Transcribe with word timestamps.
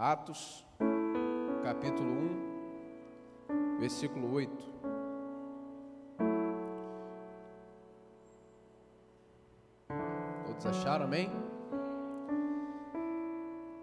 Atos, 0.00 0.64
capítulo 1.62 2.08
1, 3.50 3.78
versículo 3.80 4.32
8. 4.32 4.50
Todos 10.46 10.64
acharam, 10.64 11.04
amém? 11.04 11.30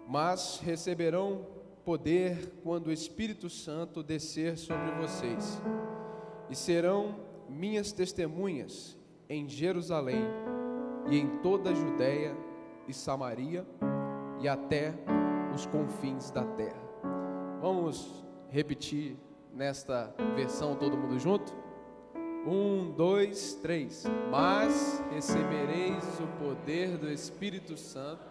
Mas 0.08 0.58
receberão 0.58 1.46
poder 1.84 2.52
quando 2.64 2.88
o 2.88 2.92
Espírito 2.92 3.48
Santo 3.48 4.02
descer 4.02 4.58
sobre 4.58 4.90
vocês, 5.00 5.62
e 6.50 6.56
serão 6.56 7.14
minhas 7.48 7.92
testemunhas 7.92 8.98
em 9.28 9.48
Jerusalém 9.48 10.24
e 11.08 11.16
em 11.16 11.38
toda 11.38 11.70
a 11.70 11.74
Judéia 11.74 12.36
e 12.88 12.92
Samaria 12.92 13.64
e 14.40 14.48
até 14.48 14.94
os 15.54 15.66
confins 15.66 16.30
da 16.30 16.44
terra. 16.44 16.80
Vamos 17.60 18.24
repetir 18.50 19.16
nesta 19.52 20.14
versão 20.34 20.76
todo 20.76 20.96
mundo 20.96 21.18
junto? 21.18 21.52
Um, 22.46 22.92
dois, 22.96 23.54
três. 23.54 24.04
Mas 24.30 25.02
recebereis 25.12 26.04
o 26.20 26.26
poder 26.38 26.96
do 26.96 27.10
Espírito 27.10 27.76
Santo, 27.76 28.22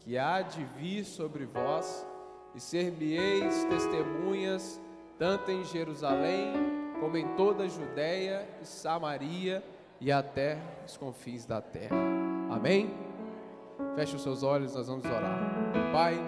que 0.00 0.18
há 0.18 0.42
de 0.42 0.64
vir 0.64 1.04
sobre 1.04 1.46
vós, 1.46 2.06
e 2.54 2.60
ser-me-eis 2.60 3.64
testemunhas, 3.64 4.80
tanto 5.18 5.50
em 5.50 5.64
Jerusalém, 5.64 6.52
como 7.00 7.16
em 7.16 7.28
toda 7.36 7.64
a 7.64 7.68
Judéia 7.68 8.48
e 8.60 8.66
Samaria 8.66 9.62
e 10.00 10.10
até 10.10 10.58
os 10.86 10.96
confins 10.96 11.44
da 11.44 11.60
terra. 11.60 11.96
Amém? 12.50 12.90
Feche 13.94 14.16
os 14.16 14.22
seus 14.22 14.42
olhos, 14.42 14.74
nós 14.74 14.88
vamos 14.88 15.04
orar. 15.04 15.38
Pai, 15.92 16.18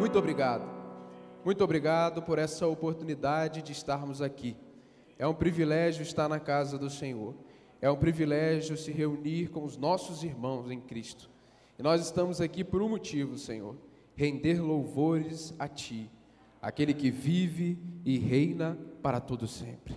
muito 0.00 0.18
obrigado. 0.18 0.68
Muito 1.44 1.62
obrigado 1.62 2.22
por 2.22 2.38
essa 2.38 2.66
oportunidade 2.66 3.62
de 3.62 3.70
estarmos 3.70 4.20
aqui. 4.20 4.56
É 5.18 5.26
um 5.26 5.34
privilégio 5.34 6.02
estar 6.02 6.28
na 6.28 6.40
casa 6.40 6.76
do 6.76 6.90
Senhor. 6.90 7.34
É 7.80 7.88
um 7.90 7.96
privilégio 7.96 8.76
se 8.76 8.90
reunir 8.90 9.50
com 9.50 9.64
os 9.64 9.76
nossos 9.76 10.24
irmãos 10.24 10.70
em 10.70 10.80
Cristo. 10.80 11.30
E 11.78 11.82
nós 11.82 12.02
estamos 12.02 12.40
aqui 12.40 12.64
por 12.64 12.82
um 12.82 12.88
motivo, 12.88 13.38
Senhor 13.38 13.76
render 14.20 14.60
louvores 14.60 15.54
a 15.58 15.66
Ti, 15.66 16.10
aquele 16.60 16.92
que 16.92 17.10
vive 17.10 17.78
e 18.04 18.18
reina 18.18 18.78
para 19.02 19.18
todo 19.18 19.46
sempre. 19.46 19.96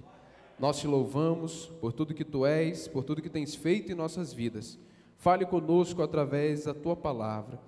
Nós 0.58 0.80
te 0.80 0.88
louvamos 0.88 1.66
por 1.82 1.92
tudo 1.92 2.14
que 2.14 2.24
Tu 2.24 2.46
és, 2.46 2.88
por 2.88 3.04
tudo 3.04 3.22
que 3.22 3.30
tens 3.30 3.54
feito 3.54 3.92
em 3.92 3.96
nossas 3.96 4.32
vidas. 4.32 4.80
Fale 5.18 5.46
conosco 5.46 6.02
através 6.02 6.64
da 6.64 6.74
Tua 6.74 6.96
palavra, 6.96 7.60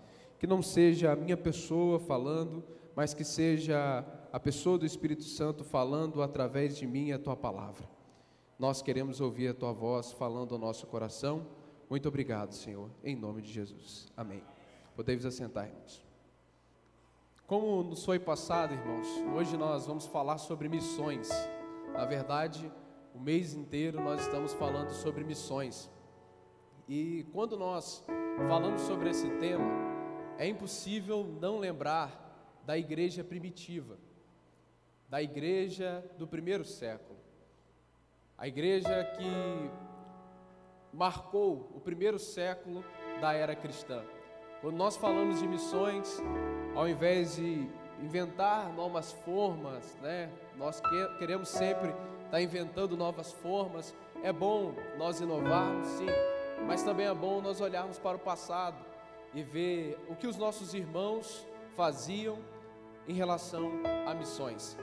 que 0.45 0.47
não 0.47 0.61
seja 0.61 1.11
a 1.11 1.15
minha 1.15 1.35
pessoa 1.35 1.99
falando, 1.99 2.63
mas 2.95 3.15
que 3.15 3.23
seja 3.23 4.05
a 4.31 4.39
pessoa 4.39 4.77
do 4.77 4.85
Espírito 4.85 5.23
Santo 5.23 5.63
falando 5.63 6.21
através 6.21 6.77
de 6.77 6.85
mim 6.85 7.11
a 7.11 7.17
Tua 7.17 7.35
palavra. 7.35 7.89
Nós 8.59 8.79
queremos 8.79 9.19
ouvir 9.19 9.47
a 9.47 9.53
Tua 9.55 9.73
voz 9.73 10.11
falando 10.11 10.53
ao 10.53 10.59
nosso 10.59 10.85
coração. 10.85 11.47
Muito 11.89 12.07
obrigado, 12.07 12.53
Senhor, 12.53 12.91
em 13.03 13.15
nome 13.15 13.41
de 13.41 13.51
Jesus. 13.51 14.13
Amém. 14.15 14.43
Podemos 14.95 15.25
assentar, 15.25 15.65
irmãos. 15.65 16.05
Como 17.47 17.81
nos 17.81 18.05
foi 18.05 18.19
passado, 18.19 18.71
irmãos, 18.71 19.07
hoje 19.35 19.57
nós 19.57 19.87
vamos 19.87 20.05
falar 20.05 20.37
sobre 20.37 20.69
missões. 20.69 21.27
Na 21.91 22.05
verdade, 22.05 22.71
o 23.15 23.19
mês 23.19 23.55
inteiro 23.55 23.99
nós 23.99 24.21
estamos 24.21 24.53
falando 24.53 24.91
sobre 24.91 25.23
missões. 25.23 25.89
E 26.87 27.25
quando 27.33 27.57
nós 27.57 28.05
falamos 28.37 28.83
sobre 28.83 29.09
esse 29.09 29.27
tema, 29.39 29.94
é 30.37 30.47
impossível 30.47 31.25
não 31.39 31.57
lembrar 31.57 32.21
da 32.65 32.77
igreja 32.77 33.23
primitiva, 33.23 33.97
da 35.07 35.21
igreja 35.21 36.03
do 36.17 36.27
primeiro 36.27 36.65
século. 36.65 37.19
A 38.37 38.47
igreja 38.47 39.03
que 39.17 39.71
marcou 40.91 41.71
o 41.73 41.79
primeiro 41.79 42.19
século 42.19 42.83
da 43.21 43.33
era 43.33 43.55
cristã. 43.55 44.03
Quando 44.61 44.75
nós 44.75 44.97
falamos 44.97 45.39
de 45.39 45.47
missões, 45.47 46.19
ao 46.75 46.87
invés 46.89 47.35
de 47.35 47.69
inventar 48.01 48.73
novas 48.73 49.11
formas, 49.11 49.95
né? 50.01 50.29
Nós 50.57 50.81
que, 50.81 51.07
queremos 51.17 51.47
sempre 51.47 51.89
estar 51.89 52.31
tá 52.31 52.41
inventando 52.41 52.97
novas 52.97 53.31
formas. 53.31 53.95
É 54.23 54.33
bom 54.33 54.73
nós 54.97 55.21
inovarmos, 55.21 55.87
sim, 55.87 56.07
mas 56.65 56.83
também 56.83 57.05
é 57.05 57.13
bom 57.13 57.41
nós 57.41 57.61
olharmos 57.61 57.99
para 57.99 58.17
o 58.17 58.19
passado 58.19 58.94
e 59.35 59.43
ver 59.43 59.99
o 60.09 60.15
que 60.15 60.25
os 60.25 60.37
nossos 60.37 60.73
irmãos 60.73 61.45
faziam 61.75 62.39
em 63.07 63.13
relação 63.13 63.69
a 64.07 64.13
missões. 64.15 64.77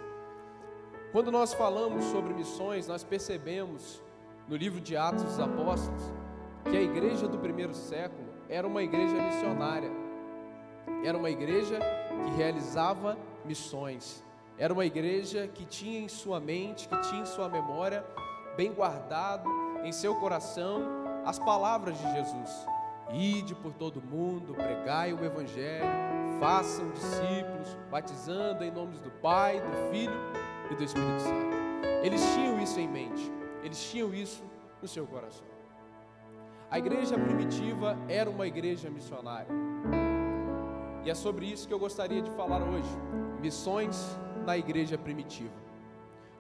Quando 1.11 1.33
nós 1.33 1.53
falamos 1.55 2.05
sobre 2.05 2.35
missões, 2.35 2.87
nós 2.87 3.03
percebemos 3.03 4.03
no 4.47 4.55
livro 4.55 4.81
de 4.81 4.97
Atos 4.97 5.25
dos 5.25 5.41
Apóstolos 5.41 6.03
que 6.71 6.77
a 6.77 6.83
igreja 6.83 7.27
do 7.27 7.39
primeiro 7.39 7.75
século 7.75 8.29
era 8.49 8.67
uma 8.67 8.83
igreja 8.83 9.15
missionária, 9.15 9.91
era 11.05 11.17
uma 11.17 11.31
igreja 11.31 11.81
que 12.25 12.31
realizava 12.37 13.19
missões, 13.45 14.23
era 14.59 14.73
uma 14.73 14.85
igreja 14.85 15.49
que 15.49 15.65
tinha 15.65 15.99
em 15.99 16.09
sua 16.09 16.39
mente, 16.39 16.89
que 16.89 17.01
tinha 17.01 17.23
em 17.23 17.27
sua 17.27 17.49
memória, 17.49 18.05
bem 18.57 18.73
guardado 18.73 19.49
em 19.83 19.93
seu 19.93 20.15
coração, 20.17 20.83
as 21.25 21.39
palavras 21.39 21.97
de 21.99 22.13
Jesus: 22.13 22.67
Ide 23.13 23.55
por 23.55 23.73
todo 23.75 24.01
mundo, 24.01 24.55
pregai 24.55 25.13
o 25.13 25.23
Evangelho, 25.25 25.85
façam 26.41 26.91
discípulos, 26.91 27.77
batizando 27.91 28.65
em 28.65 28.71
nomes 28.71 29.01
do 29.01 29.11
Pai, 29.11 29.61
do 29.61 29.91
Filho 29.91 30.15
e 30.71 30.75
do 30.75 30.83
Espírito 30.83 31.21
Santo. 31.21 31.57
Eles 32.03 32.23
tinham 32.35 32.61
isso 32.61 32.81
em 32.81 32.89
mente, 32.89 33.31
eles 33.63 33.83
tinham 33.91 34.15
isso 34.15 34.43
no 34.81 34.89
seu 34.89 35.07
coração. 35.07 35.47
A 36.71 36.79
igreja 36.79 37.19
primitiva 37.19 37.99
era 38.09 38.31
uma 38.31 38.47
igreja 38.47 38.89
missionária. 38.89 39.47
E 41.05 41.11
é 41.11 41.15
sobre 41.15 41.45
isso 41.45 41.69
que 41.69 41.75
eu 41.75 41.79
gostaria 41.79 42.23
de 42.23 42.31
falar 42.31 42.63
hoje: 42.63 42.89
missões 43.41 44.19
na 44.47 44.57
igreja 44.57 44.97
primitiva. 44.97 45.53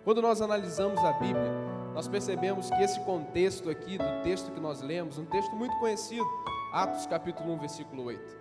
Quando 0.04 0.22
nós 0.22 0.41
analisamos 0.41 0.99
a 1.04 1.12
Bíblia, 1.12 1.53
nós 1.94 2.09
percebemos 2.09 2.71
que 2.71 2.83
esse 2.83 2.99
contexto 3.00 3.69
aqui 3.69 3.99
do 3.99 4.22
texto 4.25 4.50
que 4.50 4.59
nós 4.59 4.81
lemos, 4.81 5.19
um 5.19 5.27
texto 5.27 5.54
muito 5.54 5.78
conhecido, 5.78 6.27
Atos 6.72 7.05
capítulo 7.05 7.53
1, 7.53 7.59
versículo 7.59 8.05
8. 8.05 8.38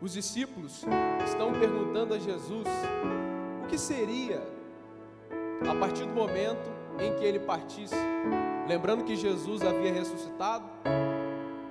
Os 0.00 0.14
discípulos 0.14 0.82
estão 1.26 1.52
perguntando 1.52 2.14
a 2.14 2.18
Jesus 2.18 2.66
o 3.62 3.66
que 3.66 3.76
seria 3.76 4.42
a 5.70 5.74
partir 5.78 6.06
do 6.06 6.14
momento 6.14 6.70
em 6.98 7.14
que 7.16 7.22
ele 7.22 7.38
partisse. 7.38 7.94
Lembrando 8.66 9.04
que 9.04 9.14
Jesus 9.14 9.60
havia 9.60 9.92
ressuscitado, 9.92 10.64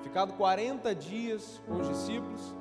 ficado 0.04 0.34
40 0.34 0.94
dias 0.94 1.60
com 1.66 1.78
os 1.78 1.88
discípulos, 1.88 2.54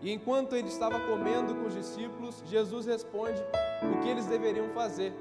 e 0.00 0.12
enquanto 0.12 0.54
ele 0.54 0.68
estava 0.68 1.00
comendo 1.00 1.56
com 1.56 1.66
os 1.66 1.74
discípulos, 1.74 2.44
Jesus 2.46 2.86
responde 2.86 3.42
o 3.82 4.00
que 4.02 4.08
eles 4.08 4.26
deveriam 4.26 4.68
fazer. 4.68 5.12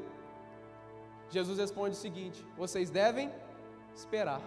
Jesus 1.27 1.57
responde 1.57 1.95
o 1.95 1.99
seguinte: 1.99 2.45
vocês 2.55 2.91
devem 2.91 3.31
esperar. 3.95 4.41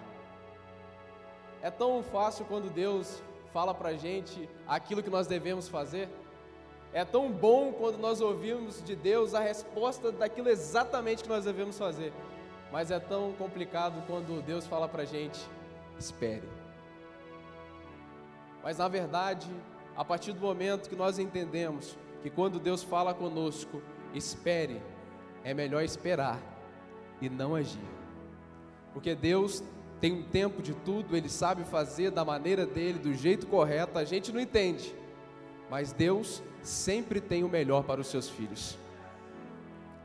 É 1.63 1.71
tão 1.71 2.03
fácil 2.03 2.45
quando 2.47 2.73
Deus 2.73 3.23
fala 3.53 3.75
para 3.75 3.91
a 3.91 3.97
gente 3.97 4.49
aquilo 4.67 5.03
que 5.03 5.11
nós 5.11 5.27
devemos 5.27 5.69
fazer. 5.69 6.09
É 6.93 7.05
tão 7.05 7.31
bom 7.31 7.73
quando 7.73 7.99
nós 7.99 8.21
ouvimos 8.21 8.83
de 8.83 8.97
Deus 8.97 9.35
a 9.35 9.41
resposta 9.41 10.11
daquilo 10.11 10.49
exatamente 10.49 11.23
que 11.23 11.29
nós 11.29 11.45
devemos 11.45 11.79
fazer. 11.79 12.13
Mas 12.73 12.91
é 12.91 12.99
tão 12.99 13.33
complicado 13.33 14.03
quando 14.07 14.43
Deus 14.43 14.67
fala 14.67 14.89
para 14.89 15.03
a 15.03 15.07
gente: 15.07 15.41
espere. 15.99 16.49
Mas 18.63 18.79
na 18.79 18.89
verdade, 18.89 19.49
a 19.97 20.05
partir 20.05 20.33
do 20.33 20.41
momento 20.41 20.89
que 20.89 20.97
nós 20.97 21.19
entendemos 21.19 21.97
que 22.23 22.31
quando 22.31 22.59
Deus 22.59 22.83
fala 22.83 23.15
conosco, 23.15 23.83
espere, 24.15 24.81
é 25.45 25.55
melhor 25.55 25.83
esperar 25.83 26.39
e 27.21 27.29
não 27.29 27.55
agir. 27.55 27.89
Porque 28.93 29.15
Deus 29.15 29.63
tem 30.01 30.13
um 30.13 30.23
tempo 30.23 30.63
de 30.63 30.73
tudo, 30.73 31.17
Ele 31.17 31.29
sabe 31.29 31.65
fazer 31.65 32.11
da 32.11 32.25
maneira 32.25 32.67
dele, 32.67 32.99
do 32.99 33.13
jeito 33.15 33.47
correto, 33.47 33.99
a 33.99 34.05
gente 34.05 34.33
não 34.33 34.41
entende, 34.41 34.95
mas 35.69 35.93
Deus 35.93 36.43
sempre 36.63 37.21
tem 37.21 37.45
o 37.45 37.49
melhor 37.49 37.85
para 37.85 38.01
os 38.01 38.07
seus 38.07 38.29
filhos. 38.29 38.79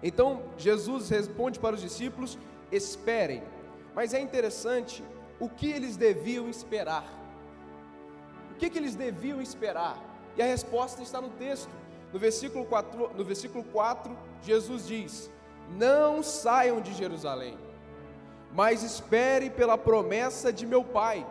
Então 0.03 0.43
Jesus 0.57 1.09
responde 1.09 1.59
para 1.59 1.75
os 1.75 1.81
discípulos: 1.81 2.37
esperem. 2.71 3.41
Mas 3.95 4.13
é 4.13 4.19
interessante 4.19 5.03
o 5.39 5.49
que 5.49 5.71
eles 5.71 5.95
deviam 5.95 6.49
esperar. 6.49 7.05
O 8.51 8.55
que, 8.55 8.69
que 8.69 8.77
eles 8.77 8.95
deviam 8.95 9.41
esperar? 9.41 9.97
E 10.37 10.41
a 10.41 10.45
resposta 10.45 11.01
está 11.01 11.21
no 11.21 11.29
texto. 11.29 11.69
No 12.11 12.19
versículo 12.19 12.65
4, 12.65 13.11
no 13.17 13.23
versículo 13.23 13.63
4 13.63 14.15
Jesus 14.41 14.87
diz: 14.87 15.31
Não 15.77 16.21
saiam 16.21 16.81
de 16.81 16.93
Jerusalém, 16.93 17.57
mas 18.55 18.81
esperem 18.81 19.51
pela 19.51 19.77
promessa 19.77 20.51
de 20.51 20.65
meu 20.65 20.83
Pai, 20.83 21.27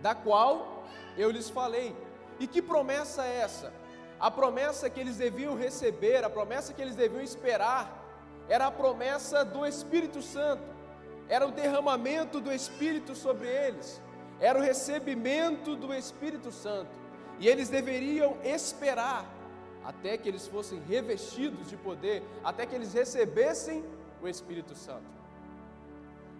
da 0.00 0.14
qual 0.14 0.84
eu 1.16 1.30
lhes 1.30 1.48
falei. 1.48 1.94
E 2.40 2.46
que 2.48 2.60
promessa 2.60 3.24
é 3.24 3.42
essa? 3.42 3.72
a 4.22 4.30
promessa 4.30 4.88
que 4.88 5.00
eles 5.00 5.16
deviam 5.16 5.56
receber, 5.56 6.24
a 6.24 6.30
promessa 6.30 6.72
que 6.72 6.80
eles 6.80 6.94
deviam 6.94 7.20
esperar, 7.20 7.84
era 8.48 8.68
a 8.68 8.70
promessa 8.70 9.44
do 9.44 9.66
Espírito 9.66 10.22
Santo, 10.22 10.62
era 11.28 11.44
o 11.44 11.50
derramamento 11.50 12.40
do 12.40 12.52
Espírito 12.52 13.16
sobre 13.16 13.48
eles, 13.48 14.00
era 14.38 14.56
o 14.56 14.62
recebimento 14.62 15.74
do 15.74 15.92
Espírito 15.92 16.52
Santo, 16.52 16.92
e 17.40 17.48
eles 17.48 17.68
deveriam 17.68 18.36
esperar 18.44 19.26
até 19.82 20.16
que 20.16 20.28
eles 20.28 20.46
fossem 20.46 20.80
revestidos 20.88 21.68
de 21.68 21.76
poder, 21.76 22.22
até 22.44 22.64
que 22.64 22.76
eles 22.76 22.94
recebessem 22.94 23.84
o 24.22 24.28
Espírito 24.28 24.76
Santo. 24.76 25.21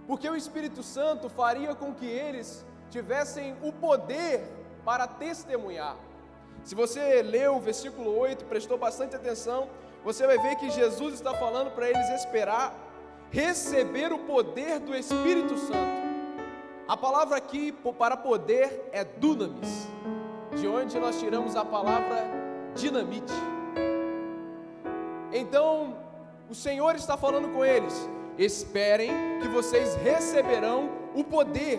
Porque 0.06 0.28
o 0.28 0.36
Espírito 0.36 0.82
Santo 0.82 1.28
faria 1.28 1.74
com 1.74 1.94
que 1.94 2.06
eles 2.06 2.64
tivessem 2.90 3.56
o 3.62 3.72
poder 3.72 4.42
para 4.84 5.06
testemunhar. 5.06 5.96
Se 6.64 6.74
você 6.74 7.22
leu 7.22 7.56
o 7.56 7.60
versículo 7.60 8.16
8, 8.18 8.44
prestou 8.44 8.78
bastante 8.78 9.16
atenção, 9.16 9.68
você 10.04 10.26
vai 10.26 10.38
ver 10.38 10.56
que 10.56 10.70
Jesus 10.70 11.14
está 11.14 11.34
falando 11.34 11.70
para 11.70 11.88
eles 11.88 12.08
esperar 12.10 12.74
receber 13.32 14.12
o 14.12 14.18
poder 14.18 14.78
do 14.78 14.94
Espírito 14.94 15.56
Santo. 15.56 16.02
A 16.86 16.96
palavra 16.96 17.36
aqui 17.38 17.72
para 17.98 18.16
poder 18.16 18.90
é 18.92 19.02
dunamis, 19.02 19.88
de 20.54 20.68
onde 20.68 20.98
nós 20.98 21.18
tiramos 21.18 21.56
a 21.56 21.64
palavra 21.64 22.28
dinamite. 22.74 23.32
Então, 25.32 25.96
o 26.50 26.54
Senhor 26.54 26.94
está 26.94 27.16
falando 27.16 27.48
com 27.54 27.64
eles: 27.64 28.08
esperem 28.38 29.10
que 29.40 29.48
vocês 29.48 29.94
receberão 29.96 30.90
o 31.14 31.22
poder. 31.22 31.78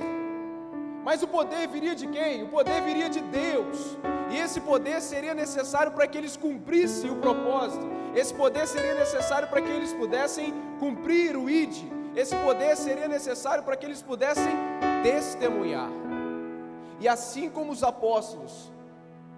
Mas 1.03 1.21
o 1.21 1.27
poder 1.27 1.67
viria 1.67 1.95
de 1.95 2.07
quem? 2.07 2.43
O 2.43 2.47
poder 2.47 2.81
viria 2.81 3.09
de 3.09 3.19
Deus. 3.19 3.97
E 4.31 4.37
esse 4.37 4.61
poder 4.61 5.01
seria 5.01 5.33
necessário 5.33 5.91
para 5.91 6.07
que 6.07 6.17
eles 6.17 6.37
cumprissem 6.37 7.11
o 7.11 7.17
propósito. 7.17 7.85
Esse 8.15 8.33
poder 8.33 8.67
seria 8.67 8.93
necessário 8.93 9.47
para 9.47 9.61
que 9.61 9.69
eles 9.69 9.93
pudessem 9.93 10.53
cumprir 10.79 11.35
o 11.35 11.49
ID. 11.49 11.83
Esse 12.15 12.35
poder 12.37 12.77
seria 12.77 13.07
necessário 13.07 13.63
para 13.63 13.75
que 13.75 13.85
eles 13.85 14.01
pudessem 14.01 14.55
testemunhar. 15.01 15.89
E 16.99 17.07
assim 17.07 17.49
como 17.49 17.71
os 17.71 17.83
apóstolos 17.83 18.71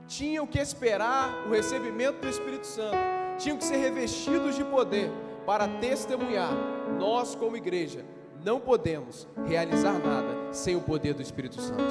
tinham 0.08 0.46
que 0.46 0.60
esperar 0.60 1.30
o 1.48 1.50
recebimento 1.50 2.20
do 2.20 2.30
Espírito 2.30 2.68
Santo, 2.68 2.98
tinham 3.40 3.58
que 3.58 3.64
ser 3.64 3.78
revestidos 3.78 4.56
de 4.56 4.64
poder 4.64 5.12
para 5.46 5.68
testemunhar, 5.68 6.54
nós, 7.00 7.36
como 7.36 7.58
igreja, 7.58 8.06
não 8.44 8.60
podemos 8.60 9.28
realizar 9.46 9.94
nada 10.00 10.54
sem 10.54 10.76
o 10.76 10.82
poder 10.82 11.14
do 11.14 11.22
Espírito 11.22 11.60
Santo. 11.62 11.84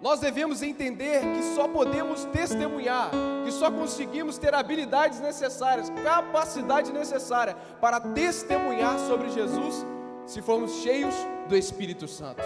Nós 0.00 0.18
devemos 0.18 0.62
entender 0.62 1.20
que 1.20 1.54
só 1.54 1.68
podemos 1.68 2.24
testemunhar, 2.26 3.10
que 3.44 3.52
só 3.52 3.70
conseguimos 3.70 4.36
ter 4.36 4.52
habilidades 4.52 5.20
necessárias, 5.20 5.90
capacidade 6.02 6.92
necessária 6.92 7.56
para 7.80 8.00
testemunhar 8.00 8.98
sobre 8.98 9.30
Jesus 9.30 9.86
se 10.26 10.42
formos 10.42 10.72
cheios 10.82 11.14
do 11.48 11.56
Espírito 11.56 12.08
Santo. 12.08 12.42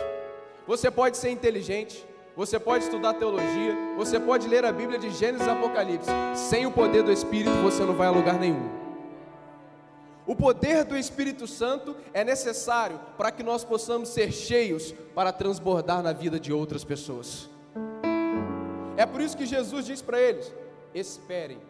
Você 0.67 0.91
pode 0.91 1.17
ser 1.17 1.31
inteligente, 1.31 2.07
você 2.37 2.59
pode 2.59 2.85
estudar 2.85 3.15
teologia, 3.15 3.75
você 3.97 4.21
pode 4.21 4.47
ler 4.49 4.65
a 4.67 4.73
Bíblia 4.73 4.99
de 4.99 5.11
Gênesis 5.11 5.47
e 5.47 5.51
Apocalipse, 5.51 6.11
sem 6.35 6.67
o 6.67 6.71
poder 6.71 7.03
do 7.03 7.13
Espírito 7.13 7.57
você 7.63 7.83
não 7.85 7.95
vai 7.95 8.09
a 8.09 8.11
lugar 8.11 8.39
nenhum. 8.39 8.86
O 10.27 10.35
poder 10.35 10.85
do 10.85 10.99
Espírito 10.99 11.47
Santo 11.47 11.95
é 12.13 12.25
necessário 12.25 12.99
para 13.17 13.31
que 13.31 13.45
nós 13.45 13.65
possamos 13.65 14.09
ser 14.09 14.33
cheios 14.33 14.93
para 15.15 15.33
transbordar 15.33 16.03
na 16.03 16.13
vida 16.13 16.41
de 16.41 16.53
outras 16.53 16.83
pessoas. 16.83 17.49
É 18.97 19.07
por 19.07 19.21
isso 19.21 19.37
que 19.37 19.47
Jesus 19.47 19.87
diz 19.87 20.03
para 20.03 20.21
eles: 20.21 20.53
esperem. 20.93 21.61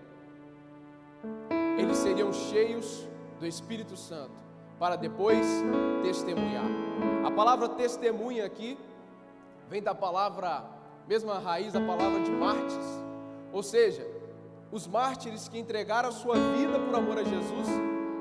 Eles 1.78 1.98
seriam 1.98 2.32
cheios 2.32 3.06
do 3.38 3.46
Espírito 3.46 3.94
Santo 3.94 4.32
para 4.78 4.96
depois 4.96 5.46
testemunhar. 6.02 6.64
A 7.26 7.30
palavra 7.30 7.68
testemunha 7.68 8.46
aqui 8.46 8.78
vem 9.68 9.82
da 9.82 9.94
palavra, 9.94 10.64
mesma 11.06 11.38
raiz 11.38 11.74
da 11.74 11.80
palavra 11.80 12.20
de 12.20 12.30
mártires, 12.30 12.86
ou 13.52 13.62
seja, 13.62 14.06
os 14.72 14.86
mártires 14.86 15.48
que 15.48 15.58
entregaram 15.58 16.08
a 16.08 16.12
sua 16.12 16.36
vida 16.56 16.78
por 16.78 16.94
amor 16.94 17.18
a 17.18 17.24
Jesus, 17.24 17.68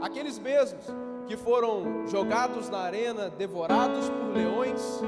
aqueles 0.02 0.38
mesmos 0.40 0.86
que 1.28 1.36
foram 1.36 2.08
jogados 2.08 2.70
na 2.70 2.80
arena, 2.80 3.30
devorados 3.30 4.10
por 4.10 4.36
leões, 4.36 5.02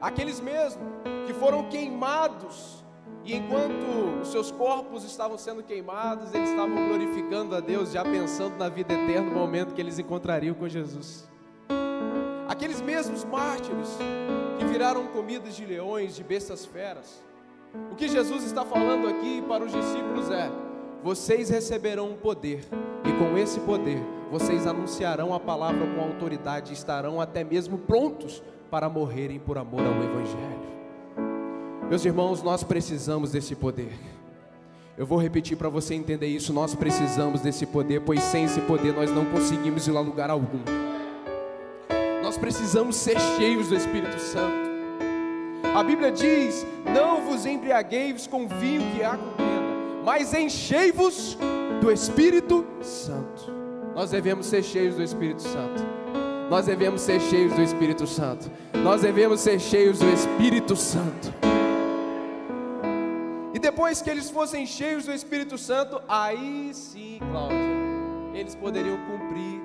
aqueles 0.00 0.40
mesmos 0.40 0.86
que 1.26 1.32
foram 1.32 1.68
queimados, 1.68 2.82
e 3.24 3.36
enquanto 3.36 4.20
os 4.20 4.28
seus 4.28 4.50
corpos 4.50 5.04
estavam 5.04 5.38
sendo 5.38 5.62
queimados, 5.62 6.34
eles 6.34 6.50
estavam 6.50 6.88
glorificando 6.88 7.54
a 7.54 7.60
Deus, 7.60 7.92
já 7.92 8.02
pensando 8.02 8.56
na 8.56 8.68
vida 8.68 8.92
eterna, 8.92 9.30
no 9.30 9.38
momento 9.38 9.74
que 9.74 9.80
eles 9.80 9.98
encontrariam 9.98 10.54
com 10.54 10.68
Jesus. 10.68 11.28
Aqueles 12.48 12.80
mesmos 12.80 13.24
mártires 13.24 13.96
que 14.58 14.64
viraram 14.64 15.06
comidas 15.06 15.54
de 15.54 15.64
leões, 15.64 16.16
de 16.16 16.24
bestas 16.24 16.66
feras. 16.66 17.22
O 17.90 17.94
que 17.94 18.08
Jesus 18.08 18.44
está 18.44 18.64
falando 18.64 19.08
aqui 19.08 19.42
para 19.48 19.64
os 19.64 19.72
discípulos 19.72 20.30
é: 20.30 20.50
vocês 21.02 21.50
receberão 21.50 22.10
um 22.10 22.14
poder, 22.14 22.64
e 23.04 23.12
com 23.18 23.36
esse 23.36 23.58
poder 23.60 24.00
vocês 24.30 24.66
anunciarão 24.66 25.34
a 25.34 25.40
palavra 25.40 25.86
com 25.94 26.00
autoridade 26.00 26.70
e 26.70 26.74
estarão 26.74 27.20
até 27.20 27.44
mesmo 27.44 27.76
prontos 27.76 28.42
para 28.70 28.88
morrerem 28.88 29.38
por 29.38 29.58
amor 29.58 29.80
ao 29.80 30.02
Evangelho. 30.02 30.72
Meus 31.90 32.04
irmãos, 32.04 32.42
nós 32.42 32.64
precisamos 32.64 33.32
desse 33.32 33.54
poder. 33.54 33.92
Eu 34.96 35.04
vou 35.04 35.18
repetir 35.18 35.56
para 35.58 35.68
você 35.68 35.94
entender 35.94 36.28
isso: 36.28 36.52
nós 36.52 36.74
precisamos 36.74 37.40
desse 37.40 37.66
poder, 37.66 38.00
pois 38.00 38.22
sem 38.22 38.44
esse 38.44 38.60
poder 38.62 38.94
nós 38.94 39.10
não 39.10 39.26
conseguimos 39.26 39.86
ir 39.86 39.96
a 39.96 40.00
lugar 40.00 40.30
algum. 40.30 40.62
Nós 42.22 42.38
precisamos 42.38 42.96
ser 42.96 43.18
cheios 43.36 43.68
do 43.68 43.74
Espírito 43.74 44.18
Santo. 44.18 44.70
A 45.74 45.82
Bíblia 45.82 46.10
diz: 46.10 46.64
Não 46.94 47.22
vos 47.22 47.44
embriagueis 47.44 48.26
com 48.26 48.48
vinho 48.48 48.82
que 48.94 49.02
há 49.02 49.18
contenda, 49.18 49.61
mas 50.04 50.34
enchei-vos 50.34 51.38
do 51.80 51.90
Espírito 51.90 52.64
Santo. 52.80 53.52
Nós 53.94 54.10
devemos 54.10 54.46
ser 54.46 54.62
cheios 54.62 54.96
do 54.96 55.02
Espírito 55.02 55.42
Santo. 55.42 55.82
Nós 56.50 56.66
devemos 56.66 57.00
ser 57.00 57.20
cheios 57.20 57.52
do 57.54 57.62
Espírito 57.62 58.06
Santo. 58.06 58.50
Nós 58.82 59.02
devemos 59.02 59.40
ser 59.40 59.60
cheios 59.60 59.98
do 59.98 60.08
Espírito 60.08 60.74
Santo. 60.76 61.32
E 63.54 63.58
depois 63.58 64.02
que 64.02 64.10
eles 64.10 64.30
fossem 64.30 64.66
cheios 64.66 65.04
do 65.04 65.12
Espírito 65.12 65.56
Santo, 65.56 66.02
aí 66.08 66.70
sim, 66.74 67.18
Cláudia, 67.30 67.56
eles 68.34 68.54
poderiam 68.54 68.98
cumprir 69.06 69.60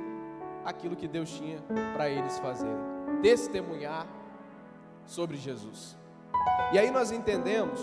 aquilo 0.63 0.95
que 0.95 1.07
Deus 1.07 1.31
tinha 1.31 1.57
para 1.93 2.09
eles 2.09 2.37
fazerem: 2.39 2.77
testemunhar 3.21 4.05
sobre 5.05 5.37
Jesus. 5.37 5.97
E 6.73 6.77
aí 6.77 6.91
nós 6.91 7.11
entendemos 7.11 7.79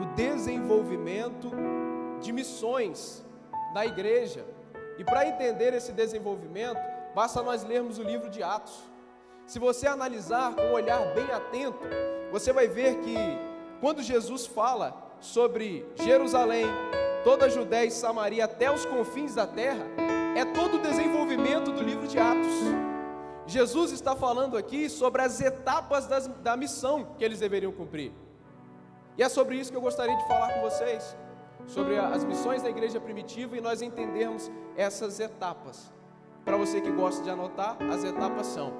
o 0.00 0.14
desenvolvimento 0.16 1.50
de 2.24 2.32
missões 2.32 3.24
na 3.72 3.84
igreja. 3.86 4.44
E 4.98 5.04
para 5.04 5.26
entender 5.26 5.74
esse 5.74 5.92
desenvolvimento, 5.92 6.80
basta 7.14 7.42
nós 7.42 7.62
lermos 7.64 7.98
o 7.98 8.02
livro 8.02 8.30
de 8.30 8.42
Atos. 8.42 8.82
Se 9.46 9.58
você 9.58 9.86
analisar 9.86 10.54
com 10.54 10.62
um 10.62 10.72
olhar 10.72 11.14
bem 11.14 11.30
atento, 11.30 11.80
você 12.32 12.52
vai 12.52 12.66
ver 12.66 13.00
que 13.00 13.16
quando 13.80 14.02
Jesus 14.02 14.46
fala 14.46 15.12
sobre 15.20 15.86
Jerusalém, 15.96 16.66
toda 17.22 17.46
a 17.46 17.48
Judéia 17.48 17.86
e 17.86 17.90
Samaria 17.90 18.44
até 18.44 18.70
os 18.70 18.84
confins 18.86 19.34
da 19.34 19.46
terra, 19.46 19.84
é 20.36 20.44
todo 20.44 20.76
o 20.76 20.82
desenvolvimento 20.82 21.70
do 21.70 21.82
livro 21.82 22.06
de 22.06 22.18
Atos. 22.18 22.54
Jesus 23.46 23.92
está 23.92 24.16
falando 24.16 24.56
aqui 24.56 24.88
sobre 24.88 25.20
as 25.20 25.40
etapas 25.40 26.06
das, 26.06 26.26
da 26.26 26.56
missão 26.56 27.14
que 27.18 27.24
eles 27.24 27.40
deveriam 27.40 27.72
cumprir. 27.72 28.12
E 29.18 29.22
é 29.22 29.28
sobre 29.28 29.56
isso 29.56 29.70
que 29.70 29.76
eu 29.76 29.82
gostaria 29.82 30.16
de 30.16 30.26
falar 30.26 30.54
com 30.54 30.62
vocês, 30.62 31.16
sobre 31.66 31.98
as 31.98 32.24
missões 32.24 32.62
da 32.62 32.70
igreja 32.70 33.00
primitiva 33.00 33.56
e 33.56 33.60
nós 33.60 33.82
entendermos 33.82 34.50
essas 34.76 35.20
etapas. 35.20 35.92
Para 36.44 36.56
você 36.56 36.80
que 36.80 36.90
gosta 36.90 37.22
de 37.22 37.30
anotar, 37.30 37.76
as 37.90 38.04
etapas 38.04 38.46
são 38.46 38.72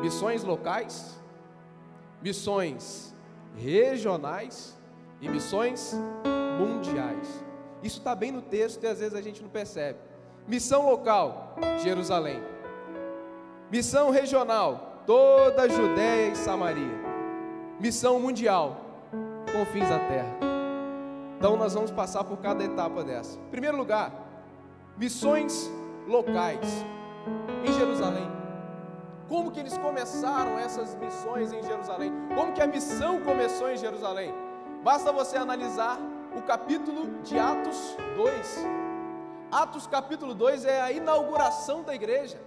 missões 0.00 0.44
locais, 0.44 1.20
missões 2.22 3.14
regionais 3.56 4.78
e 5.20 5.28
missões 5.28 5.94
mundiais. 6.58 7.44
Isso 7.82 7.98
está 7.98 8.14
bem 8.14 8.30
no 8.30 8.42
texto 8.42 8.82
e 8.84 8.86
às 8.86 9.00
vezes 9.00 9.14
a 9.14 9.20
gente 9.20 9.42
não 9.42 9.48
percebe. 9.48 9.98
Missão 10.46 10.88
local, 10.88 11.56
Jerusalém. 11.82 12.40
Missão 13.70 14.10
regional, 14.10 15.02
toda 15.06 15.62
a 15.62 15.68
Judéia 15.68 16.32
e 16.32 16.36
Samaria. 16.36 17.00
Missão 17.80 18.20
mundial, 18.20 18.80
confins 19.52 19.88
da 19.88 19.98
terra. 19.98 20.51
Então 21.42 21.56
nós 21.56 21.74
vamos 21.74 21.90
passar 21.90 22.22
por 22.22 22.36
cada 22.36 22.62
etapa 22.62 23.02
dessa. 23.02 23.36
Em 23.36 23.50
primeiro 23.50 23.76
lugar, 23.76 24.12
missões 24.96 25.68
locais 26.06 26.68
em 27.64 27.72
Jerusalém. 27.72 28.30
Como 29.28 29.50
que 29.50 29.58
eles 29.58 29.76
começaram 29.76 30.56
essas 30.56 30.94
missões 30.94 31.52
em 31.52 31.60
Jerusalém? 31.64 32.12
Como 32.32 32.52
que 32.52 32.62
a 32.62 32.66
missão 32.68 33.22
começou 33.22 33.68
em 33.68 33.76
Jerusalém? 33.76 34.32
Basta 34.84 35.10
você 35.10 35.36
analisar 35.36 35.98
o 36.38 36.42
capítulo 36.42 37.20
de 37.24 37.36
Atos 37.36 37.96
2. 38.16 38.66
Atos 39.50 39.88
capítulo 39.88 40.36
2 40.36 40.64
é 40.64 40.80
a 40.80 40.92
inauguração 40.92 41.82
da 41.82 41.92
igreja, 41.92 42.40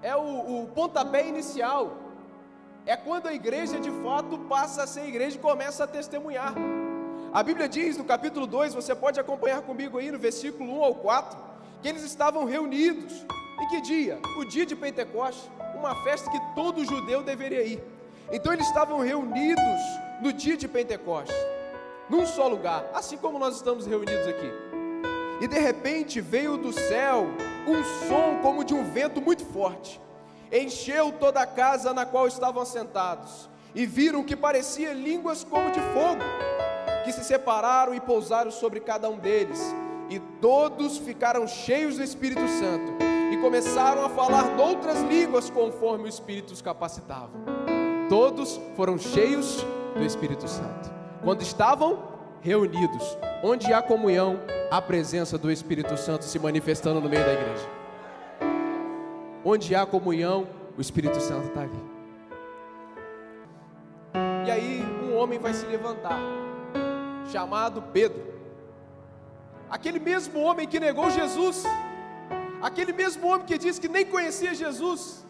é 0.00 0.14
o, 0.14 0.62
o 0.62 0.68
pontapé 0.68 1.26
inicial, 1.26 1.96
é 2.86 2.96
quando 2.96 3.26
a 3.26 3.34
igreja 3.34 3.80
de 3.80 3.90
fato 4.04 4.38
passa 4.38 4.84
a 4.84 4.86
ser 4.86 5.04
igreja 5.08 5.36
e 5.36 5.40
começa 5.40 5.82
a 5.82 5.86
testemunhar. 5.88 6.54
A 7.32 7.42
Bíblia 7.42 7.68
diz 7.68 7.96
no 7.96 8.04
capítulo 8.04 8.46
2, 8.46 8.74
você 8.74 8.94
pode 8.94 9.20
acompanhar 9.20 9.60
comigo 9.62 9.98
aí 9.98 10.10
no 10.10 10.18
versículo 10.18 10.78
1 10.78 10.84
ao 10.84 10.94
4, 10.94 11.38
que 11.82 11.88
eles 11.88 12.02
estavam 12.02 12.44
reunidos. 12.44 13.12
Em 13.60 13.68
que 13.68 13.80
dia? 13.80 14.18
O 14.38 14.44
dia 14.44 14.64
de 14.64 14.76
Pentecostes, 14.76 15.50
uma 15.74 15.94
festa 16.02 16.30
que 16.30 16.40
todo 16.54 16.84
judeu 16.84 17.22
deveria 17.22 17.62
ir. 17.62 17.82
Então 18.32 18.52
eles 18.52 18.66
estavam 18.66 19.00
reunidos 19.00 19.80
no 20.20 20.32
dia 20.32 20.56
de 20.56 20.66
Pentecostes, 20.66 21.36
num 22.08 22.26
só 22.26 22.48
lugar, 22.48 22.86
assim 22.94 23.16
como 23.16 23.38
nós 23.38 23.56
estamos 23.56 23.86
reunidos 23.86 24.26
aqui. 24.26 24.50
E 25.40 25.46
de 25.46 25.58
repente 25.58 26.20
veio 26.20 26.56
do 26.56 26.72
céu 26.72 27.26
um 27.66 27.84
som 28.08 28.38
como 28.40 28.64
de 28.64 28.72
um 28.72 28.84
vento 28.84 29.20
muito 29.20 29.44
forte, 29.44 30.00
encheu 30.50 31.12
toda 31.12 31.40
a 31.40 31.46
casa 31.46 31.92
na 31.92 32.06
qual 32.06 32.26
estavam 32.26 32.62
assentados, 32.62 33.50
e 33.74 33.84
viram 33.84 34.24
que 34.24 34.34
parecia 34.34 34.92
línguas 34.92 35.44
como 35.44 35.70
de 35.70 35.80
fogo 35.80 36.22
que 37.06 37.12
se 37.12 37.22
separaram 37.22 37.94
e 37.94 38.00
pousaram 38.00 38.50
sobre 38.50 38.80
cada 38.80 39.08
um 39.08 39.16
deles, 39.16 39.72
e 40.10 40.18
todos 40.18 40.98
ficaram 40.98 41.46
cheios 41.46 41.96
do 41.96 42.02
Espírito 42.02 42.46
Santo 42.48 42.92
e 43.32 43.36
começaram 43.36 44.04
a 44.04 44.08
falar 44.08 44.58
outras 44.58 45.00
línguas 45.02 45.48
conforme 45.48 46.04
o 46.04 46.08
Espírito 46.08 46.52
os 46.52 46.60
capacitava. 46.60 47.30
Todos 48.08 48.60
foram 48.74 48.98
cheios 48.98 49.64
do 49.94 50.04
Espírito 50.04 50.48
Santo. 50.48 50.92
Quando 51.22 51.42
estavam 51.42 52.02
reunidos, 52.40 53.16
onde 53.42 53.72
há 53.72 53.80
comunhão, 53.80 54.40
a 54.68 54.82
presença 54.82 55.38
do 55.38 55.50
Espírito 55.50 55.96
Santo 55.96 56.24
se 56.24 56.40
manifestando 56.40 57.00
no 57.00 57.08
meio 57.08 57.24
da 57.24 57.32
igreja. 57.32 57.68
Onde 59.44 59.76
há 59.76 59.86
comunhão, 59.86 60.48
o 60.76 60.80
Espírito 60.80 61.20
Santo 61.20 61.46
está 61.48 61.60
ali. 61.60 61.84
E 64.44 64.50
aí 64.50 64.84
um 65.04 65.16
homem 65.16 65.38
vai 65.38 65.54
se 65.54 65.66
levantar 65.66 66.45
chamado 67.30 67.82
Pedro. 67.92 68.22
Aquele 69.68 69.98
mesmo 69.98 70.40
homem 70.40 70.66
que 70.66 70.78
negou 70.78 71.10
Jesus, 71.10 71.64
aquele 72.62 72.92
mesmo 72.92 73.26
homem 73.28 73.46
que 73.46 73.58
disse 73.58 73.80
que 73.80 73.88
nem 73.88 74.04
conhecia 74.04 74.54
Jesus, 74.54 75.26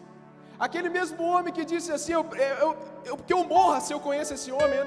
aquele 0.59 0.89
mesmo 0.89 1.23
homem 1.23 1.53
que 1.53 1.65
disse 1.65 1.91
assim: 1.91 2.13
eu, 2.13 2.25
eu, 2.61 2.77
eu, 3.05 3.17
que 3.17 3.33
eu 3.33 3.43
morra 3.43 3.79
se 3.79 3.93
eu 3.93 3.99
conheço 3.99 4.33
esse 4.33 4.51
homem. 4.51 4.79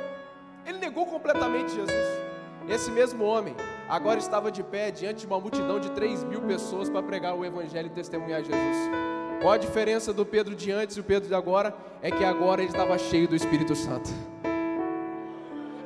Ele 0.65 0.79
negou 0.79 1.07
completamente 1.07 1.75
Jesus. 1.75 2.31
Esse 2.69 2.91
mesmo 2.91 3.25
homem 3.25 3.57
agora 3.89 4.19
estava 4.19 4.53
de 4.53 4.63
pé 4.63 4.91
diante 4.91 5.21
de 5.21 5.27
uma 5.27 5.41
multidão 5.41 5.81
de 5.81 5.91
3 5.91 6.25
mil 6.25 6.43
pessoas 6.43 6.89
para 6.89 7.03
pregar 7.03 7.35
o 7.35 7.45
Evangelho 7.45 7.87
e 7.87 7.91
testemunhar 7.91 8.43
Jesus. 8.43 8.77
Qual 9.41 9.53
a 9.53 9.57
diferença 9.57 10.13
do 10.13 10.25
Pedro 10.25 10.55
de 10.55 10.71
antes 10.71 10.97
e 10.97 11.01
o 11.01 11.05
Pedro 11.05 11.29
de 11.29 11.35
agora? 11.35 11.75
É 12.03 12.11
que 12.11 12.25
agora 12.25 12.61
ele 12.61 12.71
estava 12.71 12.97
cheio 12.99 13.27
do 13.27 13.35
Espírito 13.35 13.75
Santo. 13.75 14.11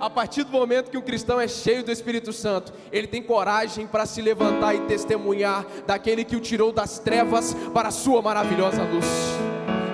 A 0.00 0.10
partir 0.10 0.44
do 0.44 0.50
momento 0.50 0.90
que 0.90 0.98
o 0.98 1.02
cristão 1.02 1.40
é 1.40 1.46
cheio 1.46 1.84
do 1.84 1.90
Espírito 1.90 2.32
Santo, 2.32 2.72
ele 2.90 3.06
tem 3.06 3.22
coragem 3.22 3.86
para 3.86 4.06
se 4.06 4.20
levantar 4.20 4.74
e 4.74 4.80
testemunhar 4.80 5.64
daquele 5.86 6.24
que 6.24 6.36
o 6.36 6.40
tirou 6.40 6.72
das 6.72 6.98
trevas 6.98 7.54
para 7.72 7.88
a 7.88 7.92
sua 7.92 8.20
maravilhosa 8.20 8.82
luz. 8.82 9.06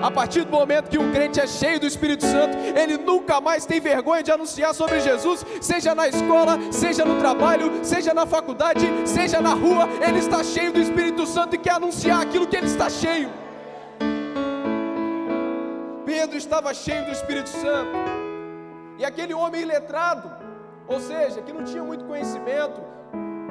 A 0.01 0.09
partir 0.09 0.43
do 0.43 0.51
momento 0.51 0.89
que 0.89 0.97
um 0.97 1.11
crente 1.11 1.39
é 1.39 1.45
cheio 1.45 1.79
do 1.79 1.85
Espírito 1.85 2.25
Santo, 2.25 2.57
ele 2.75 2.97
nunca 2.97 3.39
mais 3.39 3.67
tem 3.67 3.79
vergonha 3.79 4.23
de 4.23 4.31
anunciar 4.31 4.73
sobre 4.73 4.99
Jesus, 4.99 5.45
seja 5.61 5.93
na 5.93 6.07
escola, 6.07 6.57
seja 6.71 7.05
no 7.05 7.19
trabalho, 7.19 7.85
seja 7.85 8.11
na 8.11 8.25
faculdade, 8.25 8.87
seja 9.05 9.39
na 9.39 9.53
rua, 9.53 9.87
ele 10.05 10.17
está 10.17 10.43
cheio 10.43 10.73
do 10.73 10.79
Espírito 10.79 11.27
Santo 11.27 11.55
e 11.55 11.59
quer 11.59 11.73
anunciar 11.73 12.21
aquilo 12.21 12.47
que 12.47 12.55
ele 12.55 12.65
está 12.65 12.89
cheio. 12.89 13.29
Pedro 16.03 16.35
estava 16.35 16.73
cheio 16.73 17.05
do 17.05 17.11
Espírito 17.11 17.49
Santo. 17.49 18.20
E 19.01 19.05
aquele 19.05 19.33
homem 19.33 19.61
iletrado, 19.61 20.29
ou 20.87 20.99
seja, 20.99 21.41
que 21.41 21.51
não 21.51 21.63
tinha 21.63 21.83
muito 21.83 22.05
conhecimento 22.05 22.79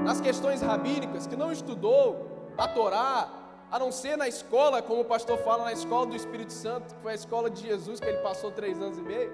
nas 0.05 0.21
questões 0.21 0.63
rabínicas, 0.63 1.27
que 1.27 1.35
não 1.35 1.51
estudou 1.51 2.53
a 2.57 2.69
Torá, 2.69 3.29
a 3.69 3.77
não 3.77 3.91
ser 3.91 4.17
na 4.17 4.29
escola, 4.29 4.81
como 4.81 5.01
o 5.01 5.05
pastor 5.05 5.39
fala, 5.39 5.65
na 5.65 5.73
escola 5.73 6.07
do 6.07 6.15
Espírito 6.15 6.53
Santo, 6.53 6.95
que 6.95 7.03
foi 7.03 7.11
a 7.11 7.15
escola 7.17 7.51
de 7.51 7.67
Jesus, 7.67 7.99
que 7.99 8.07
ele 8.07 8.19
passou 8.19 8.53
três 8.53 8.81
anos 8.81 8.97
e 8.97 9.03
meio. 9.03 9.33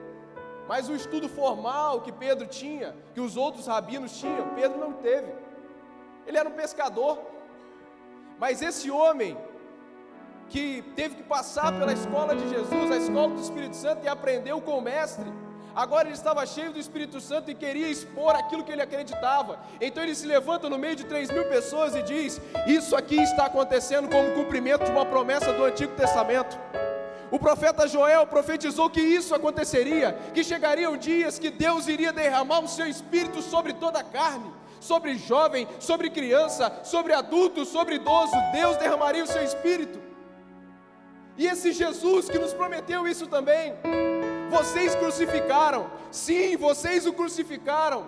Mas 0.67 0.89
o 0.89 0.95
estudo 0.95 1.29
formal 1.29 2.01
que 2.01 2.11
Pedro 2.11 2.47
tinha, 2.47 2.97
que 3.13 3.21
os 3.21 3.37
outros 3.37 3.67
rabinos 3.67 4.19
tinham, 4.19 4.55
Pedro 4.55 4.79
não 4.79 4.95
teve. 4.95 5.35
Ele 6.27 6.39
era 6.39 6.49
um 6.49 6.53
pescador. 6.53 7.19
Mas 8.39 8.63
esse 8.63 8.91
homem, 8.91 9.37
que 10.49 10.81
teve 10.95 11.17
que 11.17 11.25
passar 11.25 11.79
pela 11.79 11.93
escola 11.93 12.35
de 12.35 12.49
Jesus, 12.49 12.91
a 12.91 12.97
escola 12.97 13.35
do 13.35 13.41
Espírito 13.43 13.77
Santo, 13.77 14.03
e 14.03 14.09
aprendeu 14.09 14.63
com 14.63 14.79
o 14.79 14.81
Mestre, 14.81 15.31
Agora 15.77 16.09
ele 16.09 16.15
estava 16.15 16.47
cheio 16.47 16.73
do 16.73 16.79
Espírito 16.79 17.21
Santo 17.21 17.51
e 17.51 17.55
queria 17.55 17.87
expor 17.87 18.35
aquilo 18.35 18.65
que 18.65 18.73
ele 18.73 18.81
acreditava. 18.81 19.59
Então 19.79 20.03
ele 20.03 20.15
se 20.15 20.27
levanta 20.27 20.71
no 20.71 20.79
meio 20.79 20.97
de 20.97 21.05
3 21.05 21.31
mil 21.31 21.45
pessoas 21.51 21.95
e 21.95 22.03
diz: 22.03 22.41
Isso 22.67 22.97
aqui 22.97 23.17
está 23.21 23.45
acontecendo 23.45 24.09
como 24.09 24.33
cumprimento 24.33 24.87
de 24.87 24.91
uma 24.91 25.05
promessa 25.05 25.53
do 25.53 25.63
Antigo 25.63 25.95
Testamento. 25.95 26.59
O 27.31 27.39
profeta 27.39 27.87
Joel 27.87 28.27
profetizou 28.27 28.89
que 28.89 29.03
isso 29.03 29.35
aconteceria, 29.35 30.17
que 30.33 30.43
chegariam 30.43 30.97
dias 30.97 31.39
que 31.39 31.51
Deus 31.51 31.89
iria 31.89 32.11
derramar 32.11 32.61
o 32.61 32.69
seu 32.69 32.87
espírito 32.87 33.43
sobre 33.43 33.75
toda 33.75 33.99
a 33.99 34.05
carne, 34.05 34.51
sobre 34.81 35.19
jovem, 35.19 35.69
sobre 35.79 36.09
criança, 36.09 36.81
sobre 36.85 37.13
adulto, 37.13 37.67
sobre 37.67 37.97
idoso. 37.97 38.35
Deus 38.51 38.79
derramaria 38.79 39.25
o 39.25 39.27
seu 39.27 39.43
espírito. 39.43 40.01
E 41.37 41.47
esse 41.47 41.71
Jesus 41.73 42.31
que 42.31 42.39
nos 42.39 42.55
prometeu 42.55 43.07
isso 43.07 43.27
também, 43.27 43.75
vocês 44.51 44.95
crucificaram, 44.95 45.87
sim, 46.11 46.57
vocês 46.57 47.07
o 47.07 47.13
crucificaram, 47.13 48.07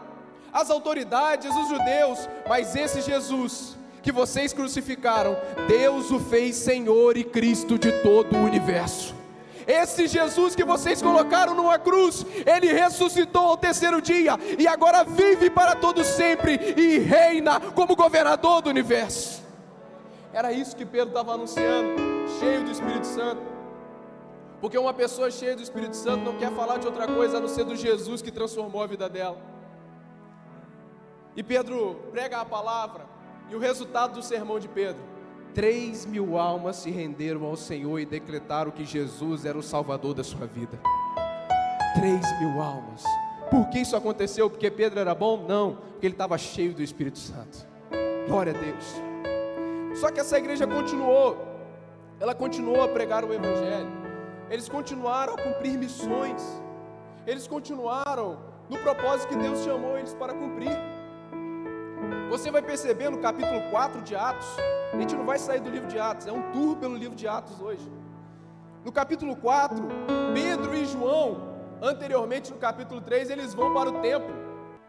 as 0.53 0.71
autoridades, 0.71 1.55
os 1.55 1.69
judeus, 1.69 2.29
mas 2.49 2.75
esse 2.75 3.01
Jesus 3.01 3.77
que 4.03 4.13
vocês 4.13 4.53
crucificaram, 4.53 5.37
Deus 5.67 6.11
o 6.11 6.19
fez 6.19 6.57
Senhor 6.57 7.17
e 7.17 7.25
Cristo 7.25 7.79
de 7.79 7.93
todo 8.03 8.37
o 8.37 8.45
universo. 8.45 9.15
Esse 9.67 10.07
Jesus 10.07 10.55
que 10.55 10.65
vocês 10.65 11.03
colocaram 11.03 11.55
numa 11.55 11.79
cruz, 11.79 12.25
ele 12.47 12.73
ressuscitou 12.73 13.45
ao 13.45 13.57
terceiro 13.57 14.01
dia 14.01 14.39
e 14.59 14.67
agora 14.67 15.05
vive 15.05 15.51
para 15.51 15.75
todo 15.75 16.03
sempre 16.03 16.75
e 16.75 16.99
reina 16.99 17.61
como 17.61 17.95
governador 17.95 18.63
do 18.63 18.71
universo. 18.71 19.43
Era 20.33 20.53
isso 20.53 20.75
que 20.75 20.87
Pedro 20.87 21.09
estava 21.09 21.35
anunciando, 21.35 22.01
cheio 22.39 22.65
do 22.65 22.71
Espírito 22.71 23.07
Santo. 23.07 23.58
Porque 24.61 24.77
uma 24.77 24.93
pessoa 24.93 25.31
cheia 25.31 25.55
do 25.55 25.63
Espírito 25.63 25.95
Santo 25.95 26.25
não 26.25 26.37
quer 26.37 26.51
falar 26.53 26.79
de 26.79 26.87
outra 26.87 27.07
coisa 27.07 27.37
a 27.39 27.41
não 27.41 27.49
ser 27.49 27.65
do 27.65 27.77
Jesus 27.77 28.21
que 28.21 28.31
transformou 28.31 28.83
a 28.83 28.87
vida 28.87 29.09
dela. 29.09 29.39
E 31.37 31.43
Pedro 31.43 31.97
prega 32.11 32.41
a 32.41 32.45
palavra, 32.45 33.07
e 33.49 33.55
o 33.55 33.61
resultado 33.61 34.15
do 34.15 34.23
sermão 34.23 34.59
de 34.59 34.67
Pedro: 34.67 35.01
três 35.55 36.05
mil 36.05 36.37
almas 36.37 36.77
se 36.77 36.91
renderam 36.91 37.45
ao 37.45 37.57
Senhor 37.57 38.01
e 38.01 38.05
decretaram 38.05 38.73
que 38.73 38.85
Jesus 38.85 39.45
era 39.45 39.57
o 39.57 39.63
Salvador 39.63 40.15
da 40.15 40.25
sua 40.25 40.47
vida. 40.47 40.79
Três 41.95 42.41
mil 42.41 42.61
almas. 42.61 43.05
Por 43.51 43.69
que 43.69 43.79
isso 43.79 43.97
aconteceu? 43.97 44.51
Porque 44.51 44.71
Pedro 44.71 44.99
era 44.99 45.15
bom? 45.15 45.45
Não, 45.49 45.77
porque 45.93 46.07
ele 46.07 46.15
estava 46.15 46.37
cheio 46.37 46.75
do 46.75 46.83
Espírito 46.83 47.19
Santo. 47.19 47.67
Glória 48.27 48.53
a 48.53 48.59
Deus. 48.59 49.99
Só 49.99 50.11
que 50.11 50.21
essa 50.21 50.37
igreja 50.37 50.67
continuou, 50.67 51.39
ela 52.21 52.35
continuou 52.35 52.83
a 52.83 52.89
pregar 52.89 53.25
o 53.25 53.33
Evangelho 53.33 53.98
eles 54.51 54.69
continuaram 54.69 55.35
a 55.35 55.43
cumprir 55.43 55.77
missões, 55.77 56.43
eles 57.27 57.47
continuaram 57.47 58.39
no 58.69 58.79
propósito 58.79 59.29
que 59.29 59.37
Deus 59.37 59.63
chamou 59.63 59.99
eles 59.99 60.15
para 60.15 60.33
cumprir. 60.33 60.73
Você 62.31 62.51
vai 62.51 62.63
perceber 62.63 63.11
no 63.11 63.19
capítulo 63.19 63.61
4 63.71 64.03
de 64.03 64.15
Atos, 64.17 64.49
a 64.93 64.99
gente 64.99 65.15
não 65.15 65.25
vai 65.25 65.39
sair 65.39 65.61
do 65.61 65.71
livro 65.71 65.89
de 65.89 65.99
Atos, 65.99 66.27
é 66.27 66.33
um 66.33 66.51
tour 66.53 66.77
pelo 66.77 66.97
livro 66.97 67.17
de 67.17 67.27
Atos 67.29 67.61
hoje. 67.61 67.87
No 68.85 68.93
capítulo 68.93 69.37
4, 69.37 69.77
Pedro 70.33 70.75
e 70.75 70.85
João, 70.87 71.49
anteriormente 71.83 72.51
no 72.51 72.59
capítulo 72.59 73.01
3, 73.01 73.31
eles 73.31 73.53
vão 73.53 73.75
para 73.75 73.91
o 73.91 74.01
templo 74.01 74.35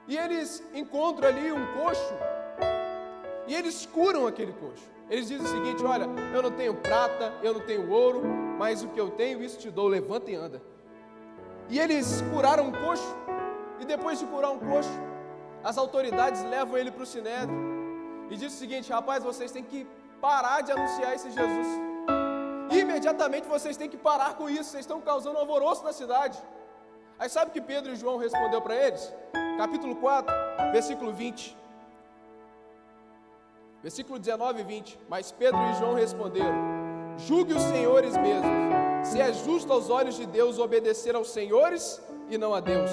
e 0.08 0.18
eles 0.18 0.64
encontram 0.74 1.28
ali 1.28 1.52
um 1.52 1.66
coxo 1.74 2.14
e 3.48 3.56
eles 3.56 3.86
curam 3.86 4.28
aquele 4.28 4.54
coxo. 4.54 4.88
Eles 5.10 5.28
dizem 5.28 5.46
o 5.46 5.50
seguinte: 5.50 5.84
Olha, 5.84 6.08
eu 6.34 6.42
não 6.42 6.52
tenho 6.52 6.76
prata, 6.76 7.34
eu 7.42 7.54
não 7.54 7.62
tenho 7.62 7.90
ouro, 7.90 8.22
mas 8.62 8.84
o 8.84 8.90
que 8.94 9.00
eu 9.00 9.10
tenho, 9.22 9.42
isso 9.42 9.58
te 9.58 9.70
dou, 9.72 9.88
levanta 9.88 10.30
e 10.30 10.36
anda. 10.36 10.62
E 11.70 11.80
eles 11.80 12.22
curaram 12.32 12.66
um 12.70 12.74
coxo, 12.84 13.12
e 13.80 13.86
depois 13.86 14.20
de 14.20 14.26
curar 14.26 14.52
um 14.52 14.60
coxo, 14.60 14.98
as 15.64 15.78
autoridades 15.78 16.44
levam 16.44 16.78
ele 16.78 16.92
para 16.92 17.04
o 17.04 17.06
sinédrio 17.06 17.58
e 18.30 18.36
diz 18.36 18.54
o 18.54 18.58
seguinte: 18.58 18.92
Rapaz, 18.92 19.24
vocês 19.24 19.52
têm 19.52 19.64
que 19.64 19.88
parar 20.20 20.60
de 20.62 20.74
anunciar 20.74 21.16
esse 21.16 21.32
Jesus. 21.32 21.68
Imediatamente 22.82 23.48
vocês 23.48 23.78
têm 23.78 23.90
que 23.90 23.98
parar 23.98 24.34
com 24.36 24.50
isso, 24.50 24.72
vocês 24.72 24.84
estão 24.84 25.00
causando 25.00 25.38
alvoroço 25.38 25.84
na 25.84 25.94
cidade. 25.94 26.38
Aí 27.18 27.30
sabe 27.30 27.52
o 27.52 27.54
que 27.54 27.62
Pedro 27.62 27.94
e 27.94 27.96
João 27.96 28.18
respondeu 28.18 28.62
para 28.62 28.76
eles? 28.76 29.14
capítulo 29.58 29.96
4, 29.98 30.34
versículo 30.72 31.12
20. 31.12 31.58
Versículo 33.82 34.18
19 34.18 34.62
e 34.62 34.64
20. 34.64 35.00
Mas 35.10 35.32
Pedro 35.32 35.60
e 35.70 35.74
João 35.76 35.96
responderam: 35.96 36.79
Julgue 37.28 37.54
os 37.54 37.62
senhores 37.64 38.16
mesmos, 38.18 39.08
se 39.08 39.20
é 39.20 39.34
justo 39.34 39.74
aos 39.74 39.90
olhos 39.90 40.16
de 40.16 40.26
Deus 40.26 40.58
obedecer 40.58 41.16
aos 41.16 41.30
senhores 41.32 42.02
e 42.30 42.38
não 42.38 42.54
a 42.54 42.60
Deus, 42.60 42.90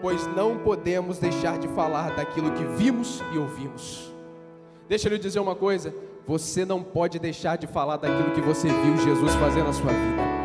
pois 0.00 0.26
não 0.28 0.58
podemos 0.58 1.18
deixar 1.18 1.58
de 1.58 1.68
falar 1.68 2.14
daquilo 2.16 2.52
que 2.52 2.64
vimos 2.64 3.22
e 3.34 3.38
ouvimos. 3.38 4.10
Deixa 4.88 5.08
eu 5.08 5.12
lhe 5.12 5.18
dizer 5.18 5.40
uma 5.40 5.54
coisa: 5.54 5.94
você 6.26 6.64
não 6.64 6.82
pode 6.82 7.18
deixar 7.18 7.58
de 7.58 7.66
falar 7.66 7.98
daquilo 7.98 8.32
que 8.32 8.40
você 8.40 8.68
viu 8.68 8.96
Jesus 8.96 9.34
fazer 9.34 9.62
na 9.62 9.72
sua 9.72 9.92
vida. 9.92 10.35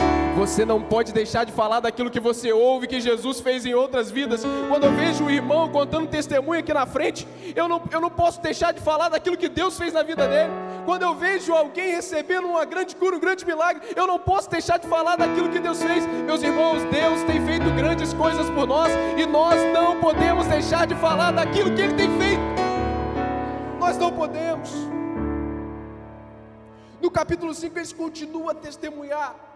Você 0.41 0.65
não 0.65 0.81
pode 0.81 1.13
deixar 1.13 1.43
de 1.43 1.51
falar 1.51 1.81
daquilo 1.81 2.09
que 2.09 2.19
você 2.19 2.51
ouve 2.51 2.87
que 2.87 2.99
Jesus 2.99 3.39
fez 3.39 3.63
em 3.63 3.75
outras 3.75 4.09
vidas. 4.09 4.41
Quando 4.69 4.85
eu 4.85 4.91
vejo 4.91 5.25
o 5.25 5.29
irmão 5.29 5.69
contando 5.69 6.07
testemunho 6.07 6.59
aqui 6.59 6.73
na 6.73 6.87
frente, 6.87 7.27
eu 7.55 7.67
não, 7.67 7.79
eu 7.91 8.01
não 8.01 8.09
posso 8.09 8.41
deixar 8.41 8.73
de 8.73 8.81
falar 8.81 9.09
daquilo 9.09 9.37
que 9.37 9.47
Deus 9.47 9.77
fez 9.77 9.93
na 9.93 10.01
vida 10.01 10.27
dele. 10.27 10.49
Quando 10.83 11.03
eu 11.03 11.13
vejo 11.13 11.53
alguém 11.53 11.91
recebendo 11.91 12.47
uma 12.47 12.65
grande 12.65 12.95
cura, 12.95 13.17
um 13.17 13.19
grande 13.19 13.45
milagre, 13.45 13.83
eu 13.95 14.07
não 14.07 14.17
posso 14.17 14.49
deixar 14.49 14.79
de 14.79 14.87
falar 14.87 15.15
daquilo 15.15 15.47
que 15.47 15.59
Deus 15.59 15.79
fez. 15.79 16.07
Meus 16.07 16.41
irmãos, 16.41 16.81
Deus 16.85 17.21
tem 17.27 17.45
feito 17.45 17.69
grandes 17.75 18.11
coisas 18.11 18.49
por 18.49 18.65
nós 18.65 18.91
e 19.15 19.27
nós 19.27 19.61
não 19.71 19.99
podemos 19.99 20.47
deixar 20.47 20.87
de 20.87 20.95
falar 20.95 21.29
daquilo 21.29 21.75
que 21.75 21.81
Ele 21.81 21.93
tem 21.93 22.09
feito. 22.17 22.41
Nós 23.79 23.95
não 23.95 24.11
podemos. 24.11 24.71
No 26.99 27.11
capítulo 27.11 27.53
5, 27.53 27.77
eles 27.77 27.93
continuam 27.93 28.49
a 28.49 28.55
testemunhar 28.55 29.50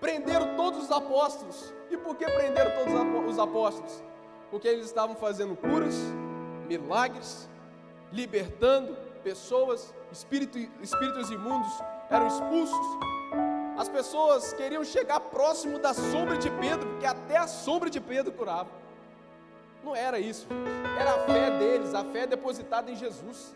Prenderam 0.00 0.56
todos 0.56 0.84
os 0.84 0.90
apóstolos. 0.90 1.72
E 1.90 1.96
por 1.96 2.16
que 2.16 2.24
prenderam 2.24 2.70
todos 2.84 3.32
os 3.32 3.38
apóstolos? 3.38 4.02
Porque 4.50 4.68
eles 4.68 4.86
estavam 4.86 5.16
fazendo 5.16 5.56
curas, 5.56 5.94
milagres, 6.68 7.48
libertando 8.12 8.96
pessoas, 9.22 9.94
espírito, 10.12 10.58
espíritos 10.80 11.30
imundos 11.30 11.72
eram 12.10 12.26
expulsos. 12.26 12.86
As 13.76 13.88
pessoas 13.88 14.52
queriam 14.52 14.84
chegar 14.84 15.20
próximo 15.20 15.78
da 15.78 15.92
sombra 15.92 16.38
de 16.38 16.50
Pedro, 16.50 16.88
porque 16.90 17.06
até 17.06 17.36
a 17.36 17.46
sombra 17.46 17.90
de 17.90 18.00
Pedro 18.00 18.32
curava. 18.32 18.70
Não 19.84 19.94
era 19.94 20.18
isso, 20.18 20.46
era 20.98 21.14
a 21.14 21.18
fé 21.26 21.50
deles, 21.58 21.94
a 21.94 22.04
fé 22.04 22.26
depositada 22.26 22.90
em 22.90 22.96
Jesus. 22.96 23.54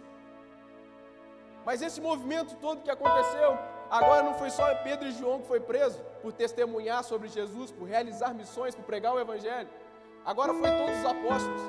Mas 1.64 1.82
esse 1.82 2.00
movimento 2.00 2.56
todo 2.56 2.82
que 2.82 2.90
aconteceu 2.90 3.58
Agora 3.90 4.22
não 4.22 4.34
foi 4.34 4.50
só 4.50 4.72
Pedro 4.76 5.08
e 5.08 5.12
João 5.12 5.40
que 5.40 5.48
foi 5.48 5.58
preso 5.58 6.00
por 6.22 6.32
testemunhar 6.32 7.02
sobre 7.02 7.28
Jesus, 7.28 7.72
por 7.72 7.84
realizar 7.88 8.32
missões, 8.32 8.74
por 8.74 8.84
pregar 8.84 9.14
o 9.14 9.18
evangelho. 9.18 9.68
Agora 10.24 10.54
foi 10.54 10.70
todos 10.70 10.98
os 10.98 11.04
apóstolos. 11.04 11.62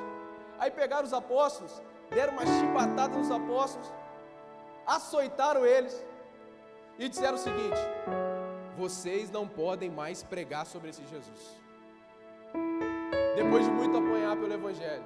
Aí 0.58 0.70
pegaram 0.70 1.04
os 1.04 1.12
apóstolos, 1.12 1.82
deram 2.10 2.34
uma 2.34 2.46
chibatada 2.46 3.18
nos 3.18 3.30
apóstolos, 3.30 3.92
açoitaram 4.86 5.66
eles 5.66 6.04
e 6.96 7.08
disseram 7.08 7.34
o 7.34 7.38
seguinte: 7.38 7.80
vocês 8.76 9.28
não 9.28 9.48
podem 9.48 9.90
mais 9.90 10.22
pregar 10.22 10.64
sobre 10.64 10.90
esse 10.90 11.04
Jesus. 11.06 11.60
Depois 13.34 13.64
de 13.64 13.70
muito 13.70 13.96
apanhar 13.96 14.36
pelo 14.36 14.52
Evangelho, 14.52 15.04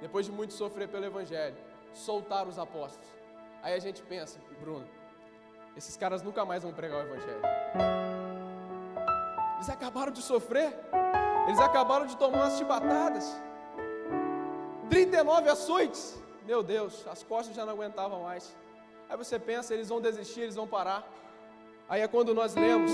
depois 0.00 0.24
de 0.24 0.32
muito 0.32 0.54
sofrer 0.54 0.88
pelo 0.88 1.04
Evangelho, 1.04 1.56
soltaram 1.92 2.48
os 2.48 2.58
apóstolos. 2.58 3.08
Aí 3.62 3.74
a 3.74 3.78
gente 3.78 4.02
pensa, 4.02 4.38
Bruno, 4.60 4.86
esses 5.76 5.96
caras 5.96 6.22
nunca 6.22 6.44
mais 6.44 6.62
vão 6.62 6.72
pregar 6.72 6.98
o 6.98 7.08
Evangelho. 7.08 7.40
Eles 9.56 9.68
acabaram 9.68 10.12
de 10.12 10.22
sofrer, 10.22 10.72
eles 11.46 11.58
acabaram 11.58 12.06
de 12.06 12.16
tomar 12.16 12.38
umas 12.38 12.58
chibatadas. 12.58 13.34
39 14.88 15.48
açoites, 15.48 16.22
meu 16.46 16.62
Deus, 16.62 17.06
as 17.08 17.22
costas 17.22 17.56
já 17.56 17.64
não 17.64 17.72
aguentavam 17.72 18.22
mais. 18.22 18.54
Aí 19.08 19.16
você 19.16 19.38
pensa, 19.38 19.74
eles 19.74 19.88
vão 19.88 20.00
desistir, 20.00 20.42
eles 20.42 20.54
vão 20.54 20.66
parar. 20.66 21.02
Aí 21.88 22.02
é 22.02 22.08
quando 22.08 22.34
nós 22.34 22.54
lemos 22.54 22.90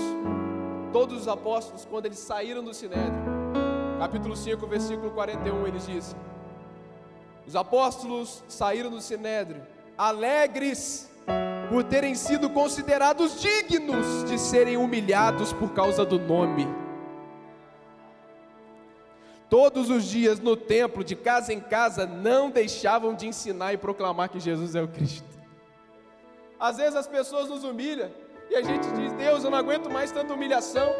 todos 0.91 1.21
os 1.21 1.27
apóstolos, 1.27 1.85
quando 1.85 2.05
eles 2.07 2.19
saíram 2.19 2.63
do 2.63 2.73
Sinédrio, 2.73 3.21
capítulo 3.99 4.35
5, 4.35 4.65
versículo 4.67 5.11
41, 5.11 5.67
eles 5.67 5.85
dizem: 5.85 6.17
Os 7.45 7.55
apóstolos 7.55 8.43
saíram 8.47 8.89
do 8.89 9.01
Sinédrio, 9.01 9.65
alegres 9.97 11.10
por 11.71 11.85
terem 11.85 12.13
sido 12.15 12.49
considerados 12.49 13.39
dignos 13.39 14.25
de 14.25 14.37
serem 14.37 14.75
humilhados 14.75 15.53
por 15.53 15.71
causa 15.71 16.03
do 16.03 16.19
nome. 16.19 16.67
Todos 19.49 19.89
os 19.89 20.03
dias 20.03 20.37
no 20.37 20.57
templo, 20.57 21.01
de 21.01 21.15
casa 21.15 21.53
em 21.53 21.61
casa, 21.61 22.05
não 22.05 22.51
deixavam 22.51 23.15
de 23.15 23.25
ensinar 23.25 23.71
e 23.71 23.77
proclamar 23.77 24.27
que 24.27 24.37
Jesus 24.37 24.75
é 24.75 24.81
o 24.81 24.87
Cristo. 24.89 25.25
Às 26.59 26.75
vezes 26.75 26.93
as 26.93 27.07
pessoas 27.07 27.47
nos 27.47 27.63
humilham 27.63 28.11
e 28.49 28.55
a 28.57 28.61
gente 28.61 28.91
diz: 28.91 29.13
Deus, 29.13 29.45
eu 29.45 29.49
não 29.49 29.57
aguento 29.57 29.89
mais 29.89 30.11
tanta 30.11 30.33
humilhação. 30.33 30.93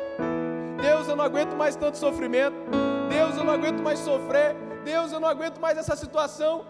Deus, 0.82 1.06
eu 1.06 1.18
não 1.18 1.26
aguento 1.26 1.54
mais 1.54 1.76
tanto 1.76 1.98
sofrimento. 1.98 2.56
Deus, 3.10 3.36
eu 3.36 3.44
não 3.44 3.54
aguento 3.54 3.82
mais 3.82 4.00
sofrer. 4.00 4.56
Deus, 4.86 5.12
eu 5.12 5.20
não 5.20 5.28
aguento 5.28 5.60
mais 5.60 5.78
essa 5.78 5.98
situação. 5.98 6.66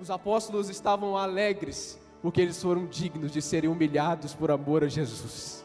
Os 0.00 0.10
apóstolos 0.10 0.68
estavam 0.68 1.16
alegres 1.16 2.00
porque 2.22 2.40
eles 2.40 2.62
foram 2.62 2.86
dignos 2.86 3.32
de 3.32 3.40
serem 3.40 3.70
humilhados 3.70 4.34
por 4.34 4.50
amor 4.50 4.84
a 4.84 4.88
Jesus. 4.88 5.64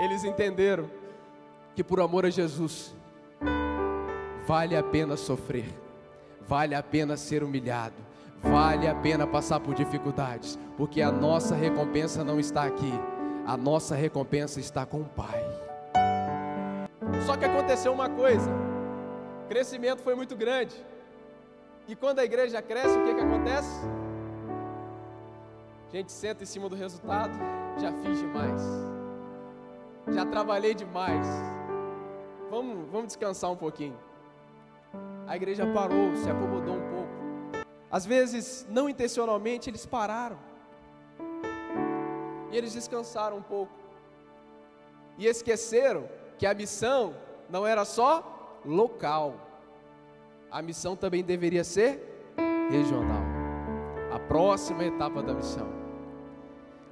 Eles 0.00 0.24
entenderam 0.24 0.90
que 1.74 1.84
por 1.84 2.00
amor 2.00 2.26
a 2.26 2.30
Jesus 2.30 2.94
vale 4.46 4.76
a 4.76 4.82
pena 4.82 5.16
sofrer, 5.16 5.68
vale 6.46 6.74
a 6.74 6.82
pena 6.82 7.16
ser 7.16 7.44
humilhado, 7.44 7.94
vale 8.42 8.88
a 8.88 8.94
pena 8.94 9.26
passar 9.26 9.60
por 9.60 9.74
dificuldades, 9.74 10.58
porque 10.76 11.00
a 11.00 11.12
nossa 11.12 11.54
recompensa 11.54 12.24
não 12.24 12.40
está 12.40 12.64
aqui, 12.64 12.92
a 13.46 13.56
nossa 13.56 13.94
recompensa 13.94 14.58
está 14.58 14.84
com 14.84 15.00
o 15.00 15.04
Pai. 15.04 15.42
Só 17.24 17.36
que 17.36 17.44
aconteceu 17.44 17.92
uma 17.92 18.08
coisa: 18.08 18.50
o 19.44 19.48
crescimento 19.48 20.02
foi 20.02 20.14
muito 20.14 20.36
grande, 20.36 20.74
e 21.86 21.94
quando 21.94 22.18
a 22.18 22.24
igreja 22.24 22.60
cresce, 22.60 22.98
o 22.98 23.04
que, 23.04 23.14
que 23.14 23.20
acontece? 23.20 23.72
A 25.94 25.96
gente 25.98 26.10
senta 26.10 26.42
em 26.42 26.46
cima 26.46 26.68
do 26.68 26.74
resultado, 26.74 27.38
já 27.78 27.92
fiz 27.92 28.18
demais, 28.18 28.60
já 30.12 30.26
trabalhei 30.26 30.74
demais. 30.74 31.24
Vamos, 32.50 32.90
vamos 32.90 33.06
descansar 33.06 33.48
um 33.52 33.56
pouquinho. 33.56 33.96
A 35.24 35.36
igreja 35.36 35.64
parou, 35.72 36.12
se 36.16 36.28
acomodou 36.28 36.74
um 36.74 36.90
pouco. 36.90 37.64
Às 37.92 38.04
vezes, 38.04 38.66
não 38.68 38.88
intencionalmente, 38.88 39.70
eles 39.70 39.86
pararam. 39.86 40.36
E 42.50 42.56
eles 42.56 42.72
descansaram 42.74 43.36
um 43.36 43.42
pouco. 43.42 43.72
E 45.16 45.28
esqueceram 45.28 46.08
que 46.36 46.44
a 46.44 46.54
missão 46.54 47.14
não 47.48 47.64
era 47.64 47.84
só 47.84 48.58
local. 48.66 49.36
A 50.50 50.60
missão 50.60 50.96
também 50.96 51.22
deveria 51.22 51.62
ser 51.62 52.34
regional. 52.68 53.22
A 54.12 54.18
próxima 54.18 54.82
etapa 54.82 55.22
da 55.22 55.32
missão. 55.32 55.83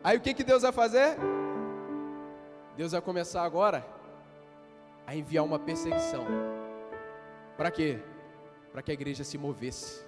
Aí 0.04 0.16
o 0.16 0.20
que, 0.20 0.34
que 0.34 0.42
Deus 0.42 0.62
vai 0.62 0.72
fazer? 0.72 1.16
Deus 2.76 2.90
vai 2.90 3.00
começar 3.00 3.44
agora 3.44 3.86
a 5.06 5.14
enviar 5.14 5.44
uma 5.44 5.60
perseguição. 5.60 6.26
Para 7.56 7.70
quê? 7.70 8.00
Para 8.72 8.82
que 8.82 8.90
a 8.90 8.94
igreja 8.94 9.22
se 9.22 9.38
movesse. 9.38 10.04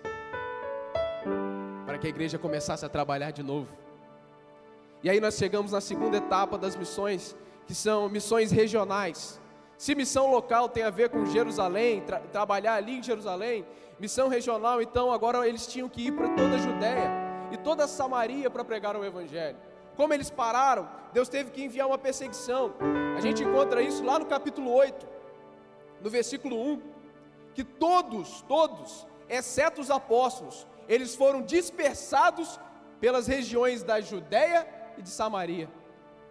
Para 1.87 1.97
que 1.99 2.09
a 2.09 2.11
igreja 2.11 2.39
começasse 2.39 2.85
a 2.85 2.89
trabalhar 2.89 3.31
de 3.31 3.43
novo. 3.43 3.73
E 5.01 5.09
aí 5.09 5.21
nós 5.21 5.37
chegamos 5.37 5.71
na 5.71 5.81
segunda 5.81 6.17
etapa 6.17 6.59
das 6.59 6.75
missões, 6.75 7.37
que 7.67 7.75
são 7.75 8.09
missões 8.09 8.51
regionais. 8.51 9.41
Se 9.79 9.95
missão 9.95 10.29
local 10.31 10.69
tem 10.69 10.83
a 10.83 10.91
ver 10.91 11.11
com 11.11 11.25
Jerusalém, 11.27 12.01
tra 12.01 12.19
trabalhar 12.19 12.75
ali 12.75 12.99
em 12.99 13.03
Jerusalém, 13.03 13.65
missão 14.01 14.29
regional, 14.29 14.83
então 14.83 15.13
agora 15.13 15.47
eles 15.47 15.67
tinham 15.67 15.89
que 15.89 16.07
ir 16.07 16.13
para 16.13 16.31
toda 16.31 16.57
a 16.57 16.59
Judéia 16.59 17.11
e 17.53 17.57
toda 17.59 17.85
a 17.85 17.89
Samaria 17.89 18.51
para 18.51 18.65
pregar 18.65 18.97
o 18.97 19.05
Evangelho. 19.05 19.59
Como 19.97 20.13
eles 20.13 20.31
pararam, 20.31 20.89
Deus 21.13 21.29
teve 21.29 21.51
que 21.51 21.63
enviar 21.63 21.87
uma 21.87 21.99
perseguição. 21.99 22.75
A 23.17 23.21
gente 23.21 23.43
encontra 23.43 23.81
isso 23.83 24.05
lá 24.05 24.19
no 24.19 24.27
capítulo 24.27 24.73
8, 24.73 25.07
no 26.01 26.11
versículo 26.11 26.57
1, 26.57 26.83
que 27.55 27.63
todos, 27.63 28.43
todos, 28.43 29.07
exceto 29.29 29.81
os 29.81 29.91
apóstolos, 29.91 30.67
eles 30.89 31.15
foram 31.15 31.43
dispersados 31.43 32.59
pelas 33.01 33.27
regiões 33.27 33.83
da 33.83 34.01
Judéia 34.01 34.67
e 34.99 35.03
de 35.03 35.09
Samaria. 35.09 35.69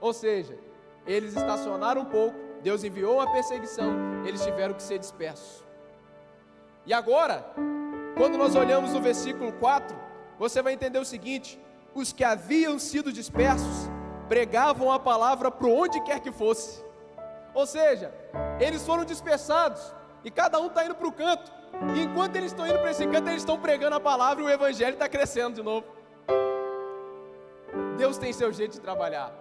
Ou 0.02 0.13
seja, 0.13 0.58
eles 1.06 1.36
estacionaram 1.36 2.02
um 2.02 2.06
pouco, 2.06 2.36
Deus 2.62 2.84
enviou 2.84 3.15
uma 3.15 3.32
perseguição, 3.32 4.26
eles 4.26 4.43
tiveram 4.43 4.73
que 4.73 4.84
ser 4.84 4.99
dispersos. 4.99 5.63
E 6.86 6.93
agora, 6.93 7.45
quando 8.17 8.38
nós 8.38 8.56
olhamos 8.56 8.93
o 8.93 9.02
versículo 9.02 9.54
4, 9.54 9.97
você 10.38 10.62
vai 10.62 10.73
entender 10.73 10.99
o 10.99 11.06
seguinte: 11.06 11.60
os 11.93 12.12
que 12.12 12.23
haviam 12.23 12.79
sido 12.79 13.12
dispersos 13.12 13.89
pregavam 14.27 14.91
a 14.91 14.99
palavra 14.99 15.51
para 15.51 15.67
onde 15.67 16.01
quer 16.01 16.19
que 16.19 16.32
fosse. 16.32 16.84
Ou 17.53 17.67
seja, 17.67 18.13
eles 18.60 18.86
foram 18.86 19.06
dispersados, 19.06 19.93
E 20.25 20.32
cada 20.32 20.58
um 20.58 20.67
está 20.67 20.86
indo 20.86 20.95
para 20.95 21.08
o 21.08 21.12
canto. 21.12 21.51
E 21.95 22.01
enquanto 22.01 22.38
eles 22.38 22.51
estão 22.51 22.65
indo 22.65 22.79
para 22.79 22.91
esse 22.91 23.06
canto, 23.06 23.27
eles 23.27 23.41
estão 23.41 23.60
pregando 23.60 23.95
a 23.97 23.99
palavra 23.99 24.41
e 24.41 24.45
o 24.45 24.49
evangelho 24.49 24.93
está 24.93 25.10
crescendo 25.10 25.56
de 25.56 25.62
novo. 25.62 25.86
Deus 27.97 28.17
tem 28.17 28.32
seu 28.32 28.51
jeito 28.53 28.71
de 28.71 28.79
trabalhar. 28.79 29.34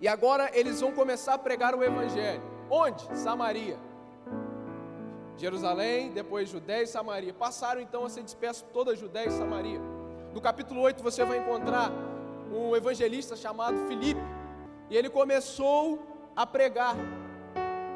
E 0.00 0.08
agora 0.08 0.50
eles 0.54 0.80
vão 0.80 0.90
começar 0.92 1.34
a 1.34 1.38
pregar 1.38 1.74
o 1.74 1.84
evangelho. 1.84 2.42
Onde? 2.70 3.06
Samaria. 3.18 3.78
Jerusalém, 5.36 6.12
depois 6.12 6.48
Judéia 6.48 6.84
e 6.84 6.86
Samaria. 6.86 7.34
Passaram 7.34 7.80
então 7.82 8.06
a 8.06 8.08
ser 8.08 8.22
dispersos 8.22 8.64
toda 8.72 8.92
a 8.92 8.94
Judéia 8.94 9.28
e 9.28 9.32
Samaria. 9.32 9.99
No 10.32 10.40
capítulo 10.40 10.80
8 10.82 11.02
você 11.02 11.24
vai 11.24 11.38
encontrar 11.38 11.90
um 12.52 12.76
evangelista 12.76 13.34
chamado 13.34 13.86
Filipe. 13.88 14.20
E 14.88 14.96
ele 14.96 15.10
começou 15.10 16.04
a 16.36 16.46
pregar 16.46 16.94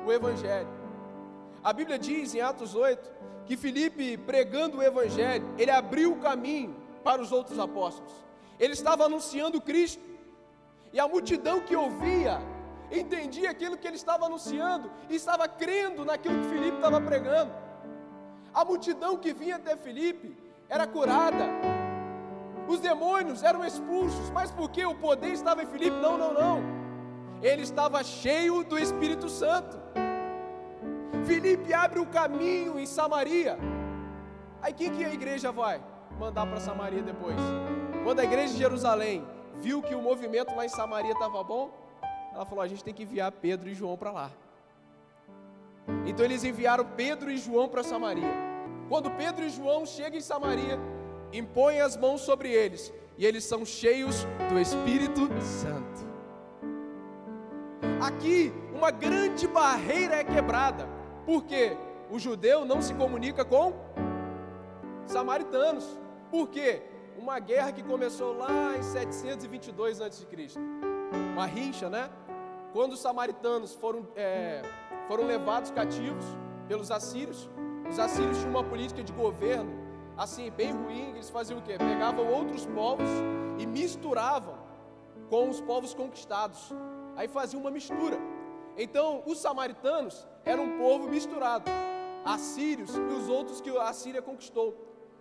o 0.05 0.13
evangelho. 0.13 0.69
A 1.63 1.73
Bíblia 1.73 1.99
diz 1.99 2.35
em 2.35 2.41
Atos 2.41 2.75
8 2.75 3.15
que 3.47 3.57
Filipe, 3.57 4.17
pregando 4.17 4.79
o 4.79 4.83
evangelho, 4.83 5.47
ele 5.59 5.71
abriu 5.71 6.13
o 6.13 6.17
caminho 6.17 6.75
para 7.05 7.23
os 7.23 7.31
outros 7.31 7.59
apóstolos. 7.59 8.13
Ele 8.59 8.73
estava 8.73 9.05
anunciando 9.05 9.61
Cristo. 9.61 10.03
E 10.93 10.99
a 10.99 11.07
multidão 11.07 11.61
que 11.61 11.77
ouvia 11.77 12.41
entendia 12.91 13.51
aquilo 13.51 13.77
que 13.77 13.87
ele 13.87 13.97
estava 13.97 14.27
anunciando 14.27 14.91
e 15.11 15.17
estava 15.17 15.49
crendo 15.49 16.05
naquilo 16.05 16.41
que 16.41 16.49
Filipe 16.49 16.77
estava 16.77 17.01
pregando. 17.01 17.53
A 18.53 18.65
multidão 18.65 19.17
que 19.17 19.33
vinha 19.33 19.57
até 19.57 19.77
Filipe 19.77 20.37
era 20.69 20.87
curada, 20.87 21.45
os 22.67 22.81
demônios 22.81 23.43
eram 23.43 23.65
expulsos, 23.65 24.31
mas 24.31 24.51
porque 24.51 24.85
o 24.85 24.95
poder 24.95 25.33
estava 25.33 25.63
em 25.63 25.67
Filipe? 25.67 25.97
Não, 25.97 26.17
não, 26.17 26.33
não. 26.33 26.63
Ele 27.43 27.63
estava 27.63 28.03
cheio 28.03 28.65
do 28.65 28.79
Espírito 28.79 29.29
Santo. 29.29 29.79
Filipe 31.27 31.73
abre 31.73 32.01
o 32.01 32.07
caminho 32.07 32.79
em 32.79 32.87
Samaria. 32.87 33.59
Aí 34.63 34.73
quem 34.73 34.91
que 34.91 35.05
a 35.05 35.13
igreja 35.13 35.53
vai 35.53 35.83
mandar 36.19 36.47
para 36.47 36.61
Samaria 36.61 37.03
depois? 37.03 37.37
Quando 38.03 38.21
a 38.21 38.25
igreja 38.25 38.53
de 38.53 38.59
Jerusalém 38.59 39.27
viu 39.55 39.83
que 39.83 39.95
o 39.95 40.01
movimento 40.01 40.55
lá 40.55 40.65
em 40.65 40.69
Samaria 40.69 41.13
estava 41.13 41.43
bom, 41.43 41.71
ela 42.33 42.45
falou: 42.45 42.63
a 42.63 42.69
gente 42.69 42.83
tem 42.83 42.95
que 42.95 43.03
enviar 43.03 43.31
Pedro 43.31 43.69
e 43.69 43.75
João 43.75 43.97
para 43.97 44.11
lá. 44.11 44.31
Então 46.07 46.25
eles 46.25 46.45
enviaram 46.45 46.85
Pedro 46.85 47.31
e 47.31 47.37
João 47.37 47.69
para 47.69 47.83
Samaria. 47.83 48.33
Quando 48.89 49.11
Pedro 49.11 49.45
e 49.45 49.51
João 49.51 49.85
chegam 49.85 50.19
em 50.19 50.23
Samaria, 50.23 50.79
impõem 51.33 51.81
as 51.81 51.97
mãos 51.97 52.21
sobre 52.21 52.51
eles 52.51 52.93
e 53.17 53.25
eles 53.25 53.45
são 53.45 53.65
cheios 53.65 54.27
do 54.49 54.59
Espírito 54.59 55.29
Santo. 55.41 56.05
Aqui, 58.01 58.53
uma 58.75 58.91
grande 58.91 59.47
barreira 59.47 60.17
é 60.17 60.25
quebrada, 60.25 60.89
porque 61.25 61.77
o 62.11 62.19
judeu 62.19 62.65
não 62.65 62.83
se 62.83 62.93
comunica 62.95 63.45
com 63.45 63.73
samaritanos. 65.07 65.99
Por 66.31 66.49
quê? 66.49 66.83
Uma 67.17 67.39
guerra 67.39 67.73
que 67.73 67.83
começou 67.83 68.37
lá 68.37 68.77
em 68.77 68.83
722 68.83 70.01
a.C. 70.01 70.27
Uma 71.33 71.47
rincha, 71.47 71.89
né? 71.89 72.11
Quando 72.73 72.93
os 72.95 73.01
samaritanos 73.01 73.75
foram, 73.75 74.07
é, 74.17 74.61
foram 75.07 75.27
levados 75.27 75.71
cativos 75.71 76.25
pelos 76.67 76.91
assírios, 76.91 77.49
os 77.89 77.99
assírios 77.99 78.39
tinham 78.39 78.51
uma 78.51 78.65
política 78.65 79.03
de 79.03 79.13
governo 79.13 79.84
assim, 80.17 80.51
bem 80.51 80.73
ruim, 80.73 81.11
eles 81.11 81.31
faziam 81.31 81.59
o 81.59 81.63
quê? 81.63 81.77
Pegavam 81.79 82.27
outros 82.27 82.67
povos 82.67 83.09
e 83.59 83.67
misturavam 83.67 84.57
com 85.29 85.49
os 85.49 85.61
povos 85.61 85.95
conquistados. 85.95 86.73
Aí 87.17 87.29
faziam 87.29 87.61
uma 87.61 87.71
mistura. 87.71 88.19
Então, 88.77 89.23
os 89.27 89.39
samaritanos 89.39 90.27
eram 90.45 90.65
um 90.65 90.79
povo 90.79 91.09
misturado. 91.09 91.71
Assírios 92.25 92.95
e 92.95 93.01
os 93.01 93.29
outros 93.29 93.61
que 93.61 93.71
a 93.77 93.93
Síria 93.93 94.23
conquistou. 94.23 94.75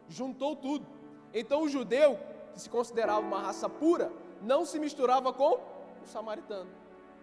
Juntou 0.08 0.56
tudo. 0.56 0.86
Então, 1.34 1.64
o 1.64 1.70
judeu, 1.70 2.20
que 2.54 2.62
se 2.62 2.70
considerava 2.70 3.20
uma 3.20 3.40
raça 3.40 3.68
pura, 3.68 4.12
não 4.42 4.66
se 4.66 4.80
misturava 4.80 5.32
com 5.34 5.60
o 6.04 6.06
samaritano. 6.06 6.70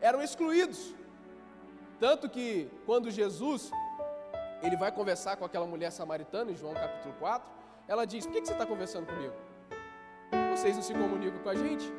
Eram 0.00 0.22
excluídos. 0.22 0.94
Tanto 1.98 2.28
que, 2.28 2.70
quando 2.86 3.10
Jesus 3.10 3.70
ele 4.62 4.76
vai 4.76 4.92
conversar 4.92 5.36
com 5.36 5.44
aquela 5.44 5.66
mulher 5.66 5.90
samaritana, 5.90 6.50
em 6.50 6.56
João 6.56 6.74
capítulo 6.74 7.14
4, 7.18 7.59
ela 7.90 8.06
diz: 8.06 8.24
Por 8.24 8.32
que 8.32 8.46
você 8.46 8.52
está 8.52 8.64
conversando 8.64 9.06
comigo? 9.06 9.34
Vocês 10.52 10.76
não 10.76 10.82
se 10.82 10.94
comunicam 10.94 11.40
com 11.42 11.48
a 11.48 11.56
gente? 11.56 11.92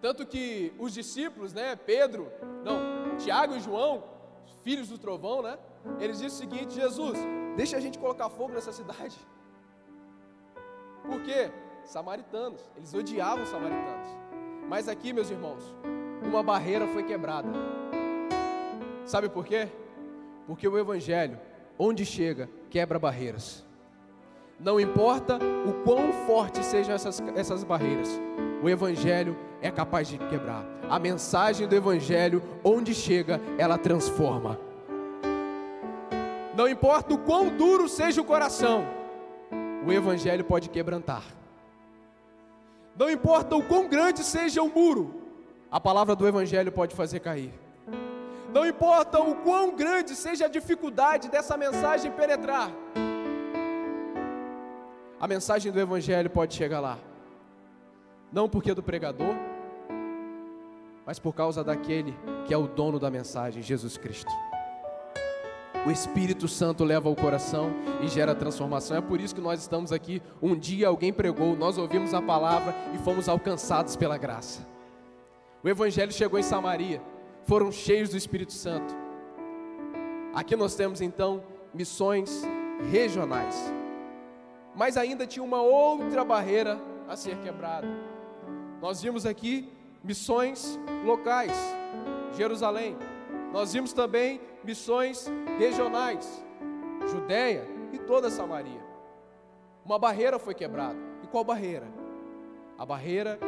Tanto 0.00 0.24
que 0.24 0.72
os 0.78 0.94
discípulos, 0.94 1.52
né, 1.52 1.74
Pedro, 1.74 2.30
não, 2.62 3.16
Tiago 3.16 3.56
e 3.56 3.60
João, 3.60 4.04
filhos 4.62 4.88
do 4.88 4.98
trovão, 4.98 5.42
né, 5.42 5.58
eles 5.98 6.20
dizem 6.20 6.28
o 6.28 6.42
seguinte: 6.42 6.74
Jesus, 6.74 7.18
deixa 7.56 7.76
a 7.76 7.80
gente 7.80 7.98
colocar 7.98 8.30
fogo 8.30 8.52
nessa 8.52 8.72
cidade. 8.72 9.18
Por 11.02 11.20
quê? 11.22 11.50
Samaritanos, 11.84 12.62
eles 12.76 12.94
odiavam 12.94 13.42
os 13.42 13.50
samaritanos. 13.50 14.08
Mas 14.68 14.88
aqui, 14.88 15.12
meus 15.12 15.28
irmãos, 15.28 15.74
uma 16.22 16.42
barreira 16.42 16.86
foi 16.86 17.02
quebrada. 17.02 17.48
Sabe 19.04 19.28
por 19.28 19.44
quê? 19.44 19.68
Porque 20.46 20.68
o 20.68 20.78
Evangelho, 20.78 21.38
onde 21.76 22.06
chega, 22.06 22.48
quebra 22.70 22.98
barreiras. 22.98 23.64
Não 24.64 24.80
importa 24.80 25.38
o 25.66 25.74
quão 25.84 26.10
fortes 26.26 26.64
sejam 26.64 26.94
essas, 26.94 27.22
essas 27.36 27.62
barreiras, 27.62 28.08
o 28.62 28.70
Evangelho 28.70 29.36
é 29.60 29.70
capaz 29.70 30.08
de 30.08 30.16
quebrar. 30.16 30.64
A 30.88 30.98
mensagem 30.98 31.68
do 31.68 31.76
Evangelho, 31.76 32.42
onde 32.64 32.94
chega, 32.94 33.42
ela 33.58 33.76
transforma. 33.76 34.58
Não 36.56 36.66
importa 36.66 37.12
o 37.12 37.18
quão 37.18 37.54
duro 37.54 37.90
seja 37.90 38.22
o 38.22 38.24
coração, 38.24 38.86
o 39.86 39.92
Evangelho 39.92 40.42
pode 40.42 40.70
quebrantar. 40.70 41.24
Não 42.96 43.10
importa 43.10 43.54
o 43.56 43.62
quão 43.62 43.86
grande 43.86 44.24
seja 44.24 44.62
o 44.62 44.70
muro, 44.70 45.14
a 45.70 45.78
palavra 45.78 46.16
do 46.16 46.26
Evangelho 46.26 46.72
pode 46.72 46.96
fazer 46.96 47.20
cair. 47.20 47.52
Não 48.50 48.66
importa 48.66 49.20
o 49.20 49.34
quão 49.34 49.76
grande 49.76 50.16
seja 50.16 50.46
a 50.46 50.48
dificuldade 50.48 51.28
dessa 51.28 51.54
mensagem 51.54 52.10
penetrar, 52.12 52.70
a 55.20 55.28
mensagem 55.28 55.70
do 55.70 55.80
Evangelho 55.80 56.28
pode 56.28 56.54
chegar 56.54 56.80
lá. 56.80 56.98
Não 58.32 58.48
porque 58.48 58.72
é 58.72 58.74
do 58.74 58.82
pregador, 58.82 59.34
mas 61.06 61.18
por 61.18 61.34
causa 61.34 61.62
daquele 61.62 62.16
que 62.46 62.52
é 62.52 62.56
o 62.56 62.66
dono 62.66 62.98
da 62.98 63.10
mensagem, 63.10 63.62
Jesus 63.62 63.96
Cristo. 63.96 64.32
O 65.86 65.90
Espírito 65.90 66.48
Santo 66.48 66.82
leva 66.82 67.08
ao 67.08 67.14
coração 67.14 67.70
e 68.02 68.08
gera 68.08 68.34
transformação. 68.34 68.96
É 68.96 69.00
por 69.02 69.20
isso 69.20 69.34
que 69.34 69.40
nós 69.40 69.60
estamos 69.60 69.92
aqui. 69.92 70.22
Um 70.40 70.56
dia 70.56 70.88
alguém 70.88 71.12
pregou, 71.12 71.54
nós 71.54 71.76
ouvimos 71.76 72.14
a 72.14 72.22
palavra 72.22 72.74
e 72.94 72.98
fomos 72.98 73.28
alcançados 73.28 73.94
pela 73.94 74.16
graça. 74.16 74.66
O 75.62 75.68
Evangelho 75.68 76.12
chegou 76.12 76.38
em 76.38 76.42
Samaria, 76.42 77.02
foram 77.44 77.70
cheios 77.70 78.10
do 78.10 78.16
Espírito 78.16 78.52
Santo. 78.52 78.94
Aqui 80.34 80.56
nós 80.56 80.74
temos 80.74 81.00
então 81.00 81.42
missões 81.72 82.42
regionais 82.90 83.72
mas 84.74 84.96
ainda 84.96 85.26
tinha 85.26 85.42
uma 85.42 85.62
outra 85.62 86.24
barreira 86.24 86.80
a 87.08 87.16
ser 87.16 87.38
quebrada. 87.38 87.86
Nós 88.80 89.00
vimos 89.00 89.24
aqui 89.24 89.72
missões 90.02 90.78
locais, 91.04 91.52
Jerusalém. 92.36 92.96
Nós 93.52 93.72
vimos 93.72 93.92
também 93.92 94.40
missões 94.64 95.26
regionais, 95.58 96.44
Judéia 97.10 97.66
e 97.92 97.98
toda 97.98 98.30
Samaria. 98.30 98.82
Uma 99.84 99.98
barreira 99.98 100.38
foi 100.38 100.54
quebrada. 100.54 100.98
E 101.22 101.26
qual 101.26 101.44
barreira? 101.44 101.86
A 102.78 102.84
barreira 102.84 103.38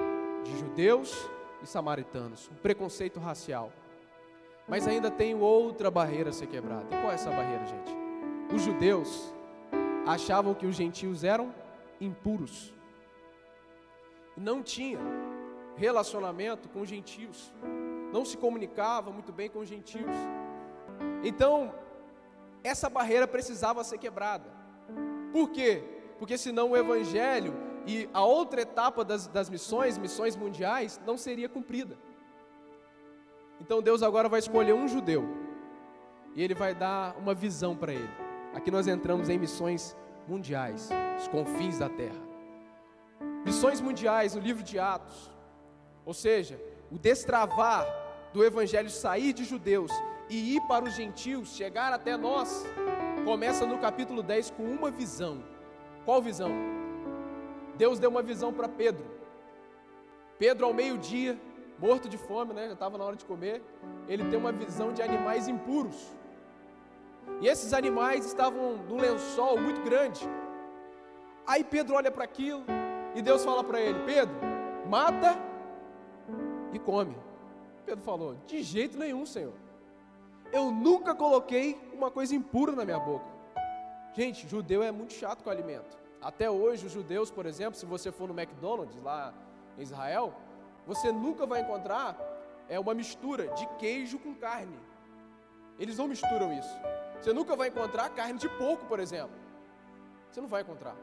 de 0.45 0.57
judeus 0.59 1.29
e 1.63 1.67
samaritanos, 1.67 2.49
um 2.53 2.57
preconceito 2.57 3.19
racial. 3.19 3.73
Mas 4.69 4.87
ainda 4.87 5.11
tem 5.11 5.35
outra 5.35 5.91
barreira 5.91 6.31
a 6.31 6.33
ser 6.33 6.47
quebrada. 6.47 6.85
E 6.91 7.01
qual 7.01 7.11
é 7.11 7.15
essa 7.15 7.31
barreira, 7.31 7.65
gente? 7.67 7.97
Os 8.55 8.63
judeus 8.63 9.35
achavam 10.07 10.55
que 10.55 10.67
os 10.67 10.77
gentios 10.77 11.25
eram 11.25 11.55
impuros. 12.01 12.73
Não 14.37 14.63
tinha 14.63 15.01
relacionamento 15.77 16.69
com 16.69 16.81
os 16.81 16.89
gentios. 16.89 17.53
Não 18.13 18.25
se 18.25 18.37
comunicava 18.37 19.11
muito 19.11 19.33
bem 19.33 19.49
com 19.51 19.59
os 19.59 19.69
gentios. 19.69 20.17
Então, 21.25 21.75
essa 22.63 22.89
barreira 22.89 23.27
precisava 23.27 23.83
ser 23.85 23.99
quebrada. 23.99 24.51
Por 25.33 25.51
quê? 25.51 25.83
Porque 26.19 26.39
senão 26.39 26.71
o 26.71 26.77
evangelho 26.77 27.55
e 27.87 28.09
a 28.13 28.25
outra 28.25 28.63
etapa 28.63 29.05
das, 29.05 29.27
das 29.27 29.51
missões, 29.51 29.99
missões 29.99 30.35
mundiais, 30.35 31.01
não 31.07 31.17
seria 31.17 31.49
cumprida. 31.49 31.97
Então 33.61 33.83
Deus 33.83 34.03
agora 34.03 34.29
vai 34.29 34.39
escolher 34.39 34.75
um 34.75 34.89
judeu 34.89 35.25
e 36.35 36.43
ele 36.43 36.55
vai 36.55 36.75
dar 36.75 37.17
uma 37.17 37.35
visão 37.35 37.77
para 37.77 37.93
ele. 37.93 38.26
Aqui 38.57 38.71
nós 38.71 38.89
entramos 38.89 39.29
em 39.29 39.39
missões 39.39 39.95
mundiais, 40.27 40.89
os 41.19 41.29
confins 41.29 41.79
da 41.79 41.91
terra. 41.91 42.17
Missões 43.45 43.83
mundiais 43.83 44.35
no 44.35 44.41
livro 44.41 44.63
de 44.63 44.79
Atos. 44.79 45.31
Ou 46.07 46.15
seja, 46.15 46.59
o 46.91 46.97
destravar 46.99 47.87
do 48.33 48.43
evangelho 48.43 48.89
sair 48.89 49.35
de 49.35 49.45
judeus 49.45 49.93
e 50.31 50.57
ir 50.57 50.63
para 50.63 50.87
os 50.87 50.95
gentios, 50.95 51.55
chegar 51.55 51.93
até 51.93 52.17
nós, 52.17 52.65
começa 53.27 53.67
no 53.67 53.77
capítulo 53.79 54.23
10 54.23 54.53
com 54.53 54.63
uma 54.63 54.91
visão. 54.91 55.45
Qual 56.07 56.23
visão? 56.23 56.51
Deus 57.77 57.99
deu 57.99 58.09
uma 58.09 58.23
visão 58.23 58.55
para 58.55 58.71
Pedro. 58.71 59.05
Pedro, 60.39 60.65
ao 60.65 60.73
meio-dia, 60.73 61.39
morto 61.79 62.09
de 62.09 62.17
fome, 62.17 62.55
né? 62.55 62.69
já 62.69 62.73
estava 62.73 62.97
na 62.97 63.05
hora 63.05 63.17
de 63.17 63.27
comer, 63.27 63.63
ele 64.09 64.25
tem 64.31 64.39
uma 64.39 64.51
visão 64.51 64.95
de 64.95 65.03
animais 65.03 65.47
impuros. 65.47 66.16
E 67.41 67.49
esses 67.49 67.73
animais 67.73 68.25
estavam 68.25 68.77
num 68.77 68.97
lençol 68.97 69.59
muito 69.59 69.83
grande. 69.83 70.29
Aí 71.47 71.63
Pedro 71.63 71.95
olha 71.95 72.11
para 72.11 72.25
aquilo 72.25 72.65
e 73.15 73.23
Deus 73.23 73.45
fala 73.45 73.63
para 73.63 73.81
ele: 73.81 73.99
Pedro, 74.05 74.35
mata 74.89 75.37
e 76.73 76.79
come. 76.79 77.17
Pedro 77.85 78.05
falou: 78.05 78.37
De 78.47 78.63
jeito 78.63 78.99
nenhum, 78.99 79.25
Senhor. 79.27 79.55
Eu 80.53 80.71
nunca 80.71 81.15
coloquei 81.15 81.79
uma 81.93 82.11
coisa 82.11 82.35
impura 82.35 82.73
na 82.73 82.85
minha 82.85 82.99
boca. 82.99 83.27
Gente, 84.15 84.49
judeu 84.49 84.83
é 84.83 84.91
muito 84.91 85.13
chato 85.13 85.43
com 85.43 85.51
alimento. 85.51 85.99
Até 86.23 86.51
hoje, 86.51 86.87
os 86.87 86.93
judeus, 86.93 87.31
por 87.31 87.47
exemplo, 87.47 87.79
se 87.79 87.85
você 87.85 88.11
for 88.11 88.29
no 88.29 88.39
McDonald's 88.39 88.97
lá 89.03 89.35
em 89.77 89.83
Israel, 89.83 90.35
você 90.87 91.13
nunca 91.13 91.45
vai 91.45 91.61
encontrar 91.61 92.17
é 92.69 92.79
uma 92.79 92.95
mistura 92.95 93.49
de 93.49 93.67
queijo 93.79 94.19
com 94.19 94.35
carne. 94.35 94.79
Eles 95.79 95.99
não 95.99 96.09
misturam 96.09 96.53
isso. 96.53 96.77
Você 97.27 97.33
nunca 97.33 97.57
vai 97.57 97.67
encontrar 97.67 98.09
carne 98.11 98.39
de 98.39 98.49
porco, 98.49 98.87
por 98.87 99.01
exemplo. 99.01 99.37
Você 100.31 100.41
não 100.41 100.47
vai 100.47 100.63
encontrar. 100.63 100.95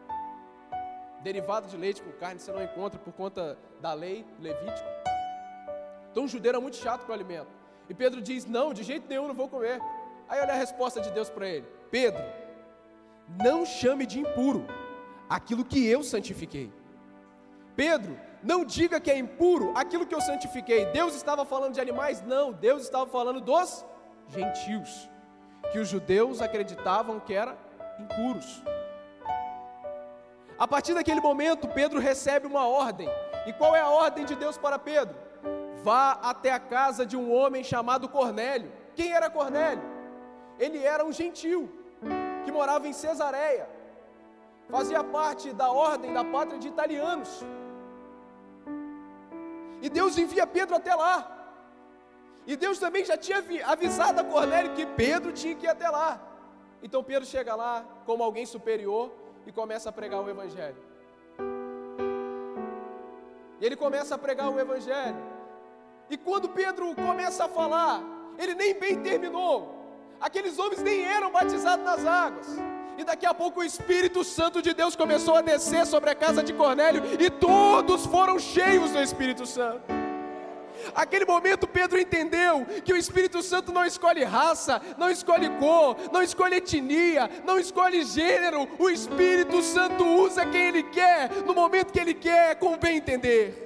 Derivado 1.22 1.68
de 1.68 1.76
leite 1.76 2.02
com 2.02 2.14
carne 2.14 2.40
você 2.40 2.50
não 2.50 2.64
encontra 2.64 2.98
por 2.98 3.12
conta 3.12 3.58
da 3.82 3.92
lei 3.92 4.26
levítica. 4.40 4.88
Então 6.10 6.24
o 6.24 6.28
judeu 6.30 6.52
era 6.52 6.62
muito 6.62 6.78
chato 6.78 7.06
com 7.06 7.12
o 7.12 7.14
alimento. 7.14 7.50
E 7.90 7.94
Pedro 7.94 8.22
diz: 8.22 8.46
Não, 8.46 8.74
de 8.74 8.84
jeito 8.84 9.06
nenhum 9.10 9.28
não 9.28 9.36
vou 9.36 9.50
comer. 9.50 9.82
Aí 10.30 10.40
olha 10.40 10.54
a 10.54 10.56
resposta 10.56 11.02
de 11.02 11.12
Deus 11.12 11.30
para 11.30 11.46
ele: 11.46 11.68
Pedro, 11.92 12.24
não 13.44 13.66
chame 13.66 14.06
de 14.06 14.22
impuro 14.22 14.66
aquilo 15.30 15.66
que 15.66 15.86
eu 15.86 16.04
santifiquei. 16.04 16.72
Pedro, 17.76 18.18
não 18.42 18.64
diga 18.64 18.98
que 18.98 19.12
é 19.12 19.18
impuro 19.18 19.74
aquilo 19.76 20.06
que 20.06 20.16
eu 20.16 20.22
santifiquei. 20.22 20.86
Deus 20.86 21.16
estava 21.16 21.44
falando 21.44 21.74
de 21.74 21.82
animais? 21.82 22.22
Não, 22.22 22.54
Deus 22.54 22.84
estava 22.84 23.06
falando 23.08 23.42
dos 23.42 23.86
gentios, 24.30 25.10
que 25.72 25.80
os 25.80 25.88
judeus 25.88 26.42
acreditavam 26.42 27.20
que 27.20 27.34
eram 27.34 27.56
impuros. 28.00 28.64
A 30.58 30.68
partir 30.68 30.94
daquele 30.94 31.20
momento, 31.20 31.68
Pedro 31.68 32.00
recebe 32.00 32.48
uma 32.48 32.68
ordem. 32.68 33.10
E 33.46 33.54
qual 33.54 33.76
é 33.76 33.82
a 33.82 33.90
ordem 33.90 34.24
de 34.26 34.36
Deus 34.36 34.58
para 34.58 34.78
Pedro? 34.80 35.16
Vá 35.84 36.12
até 36.22 36.52
a 36.52 36.60
casa 36.60 37.06
de 37.06 37.18
um 37.18 37.34
homem 37.34 37.64
chamado 37.64 38.08
Cornélio. 38.08 38.72
Quem 38.96 39.12
era 39.12 39.30
Cornélio? 39.30 39.84
Ele 40.60 40.84
era 40.84 41.04
um 41.04 41.12
gentil 41.12 41.70
que 42.46 42.52
morava 42.52 42.88
em 42.88 42.94
Cesareia. 42.94 43.68
Fazia 44.70 45.04
parte 45.04 45.52
da 45.54 45.70
ordem 45.72 46.14
da 46.14 46.24
pátria 46.24 46.60
de 46.60 46.68
italianos. 46.68 47.44
E 49.82 49.90
Deus 49.90 50.18
envia 50.18 50.48
Pedro 50.48 50.76
até 50.76 50.96
lá. 50.96 51.33
E 52.46 52.56
Deus 52.56 52.78
também 52.78 53.06
já 53.06 53.18
tinha 53.18 53.44
avisado 53.66 54.20
a 54.20 54.24
Cornélio 54.24 54.74
que 54.74 54.86
Pedro 54.86 55.32
tinha 55.32 55.56
que 55.56 55.66
ir 55.66 55.70
até 55.70 55.90
lá. 55.90 56.22
Então 56.82 57.04
Pedro 57.04 57.26
chega 57.26 57.56
lá 57.56 57.86
como 58.06 58.24
alguém 58.24 58.46
superior 58.46 59.12
e 59.48 59.52
começa 59.52 59.90
a 59.90 59.92
pregar 59.92 60.22
o 60.22 60.30
Evangelho. 60.30 60.76
E 63.60 63.66
ele 63.66 63.76
começa 63.76 64.16
a 64.16 64.18
pregar 64.18 64.50
o 64.50 64.60
Evangelho. 64.60 65.16
E 66.10 66.18
quando 66.18 66.50
Pedro 66.50 66.94
começa 66.96 67.46
a 67.46 67.48
falar, 67.48 68.04
ele 68.38 68.54
nem 68.54 68.78
bem 68.78 69.02
terminou. 69.02 69.74
Aqueles 70.20 70.60
homens 70.60 70.82
nem 70.82 71.06
eram 71.06 71.32
batizados 71.32 71.86
nas 71.86 72.06
águas. 72.06 72.48
E 72.98 73.04
daqui 73.06 73.26
a 73.26 73.34
pouco 73.34 73.62
o 73.62 73.64
Espírito 73.64 74.24
Santo 74.24 74.62
de 74.62 74.74
Deus 74.74 74.96
começou 74.96 75.36
a 75.36 75.42
descer 75.42 75.86
sobre 75.86 76.10
a 76.10 76.16
casa 76.16 76.44
de 76.44 76.54
Cornélio 76.54 77.02
e 77.20 77.30
todos 77.30 78.06
foram 78.06 78.38
cheios 78.38 78.92
do 78.92 79.00
Espírito 79.00 79.46
Santo. 79.46 80.03
Aquele 80.96 81.26
momento 81.26 81.68
Pedro 81.68 82.00
entendeu 82.00 82.66
que 82.84 82.94
o 82.94 82.98
Espírito 82.98 83.42
Santo 83.42 83.72
não 83.72 83.86
escolhe 83.86 84.24
raça, 84.24 84.82
não 84.98 85.10
escolhe 85.10 85.50
cor, 85.58 85.96
não 86.12 86.22
escolhe 86.22 86.56
etnia, 86.56 87.30
não 87.46 87.60
escolhe 87.60 88.04
gênero. 88.04 88.68
O 88.78 88.90
Espírito 88.90 89.62
Santo 89.62 90.06
usa 90.06 90.46
quem 90.46 90.68
ele 90.68 90.84
quer, 90.84 91.32
no 91.46 91.54
momento 91.54 91.92
que 91.92 92.00
ele 92.00 92.14
quer, 92.14 92.56
com 92.56 92.78
bem 92.78 92.98
entender. 92.98 93.60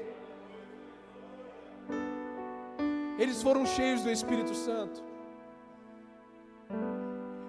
Eles 3.18 3.42
foram 3.42 3.66
cheios 3.66 4.04
do 4.04 4.12
Espírito 4.12 4.54
Santo. 4.54 5.04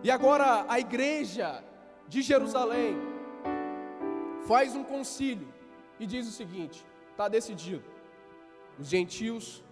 E 0.02 0.10
agora 0.10 0.64
a 0.68 0.78
igreja 0.78 1.62
de 2.06 2.22
Jerusalém 2.22 2.96
faz 4.46 4.74
um 4.74 4.82
concílio 4.82 5.52
e 6.00 6.06
diz 6.06 6.26
o 6.26 6.30
seguinte: 6.30 6.86
está 7.10 7.28
decidido 7.28 7.97
os 8.78 8.88
gentios 8.88 9.64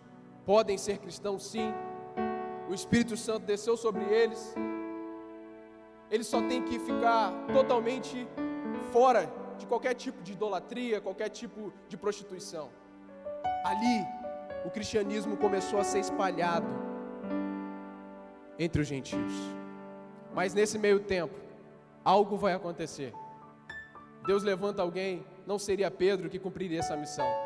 podem 0.45 0.77
ser 0.77 0.99
cristãos 0.99 1.47
sim. 1.47 1.73
O 2.69 2.75
Espírito 2.75 3.17
Santo 3.17 3.47
desceu 3.47 3.77
sobre 3.77 4.05
eles. 4.05 4.55
Eles 6.11 6.27
só 6.27 6.41
têm 6.43 6.63
que 6.63 6.79
ficar 6.79 7.33
totalmente 7.53 8.27
fora 8.93 9.31
de 9.59 9.67
qualquer 9.67 9.95
tipo 9.95 10.23
de 10.23 10.33
idolatria, 10.33 11.01
qualquer 11.01 11.29
tipo 11.29 11.73
de 11.89 11.97
prostituição. 11.97 12.71
Ali, 13.65 14.07
o 14.65 14.71
cristianismo 14.71 15.37
começou 15.37 15.79
a 15.79 15.85
ser 15.85 16.01
espalhado 16.01 16.67
entre 18.59 18.83
os 18.83 18.89
gentios. 18.89 19.33
Mas 20.35 20.55
nesse 20.55 20.79
meio 20.79 21.01
tempo, 21.01 21.35
algo 22.05 22.37
vai 22.37 22.53
acontecer. 22.53 23.13
Deus 24.27 24.43
levanta 24.43 24.83
alguém, 24.83 25.25
não 25.47 25.59
seria 25.59 25.91
Pedro 25.91 26.29
que 26.29 26.39
cumpriria 26.39 26.81
essa 26.81 26.97
missão. 26.97 27.46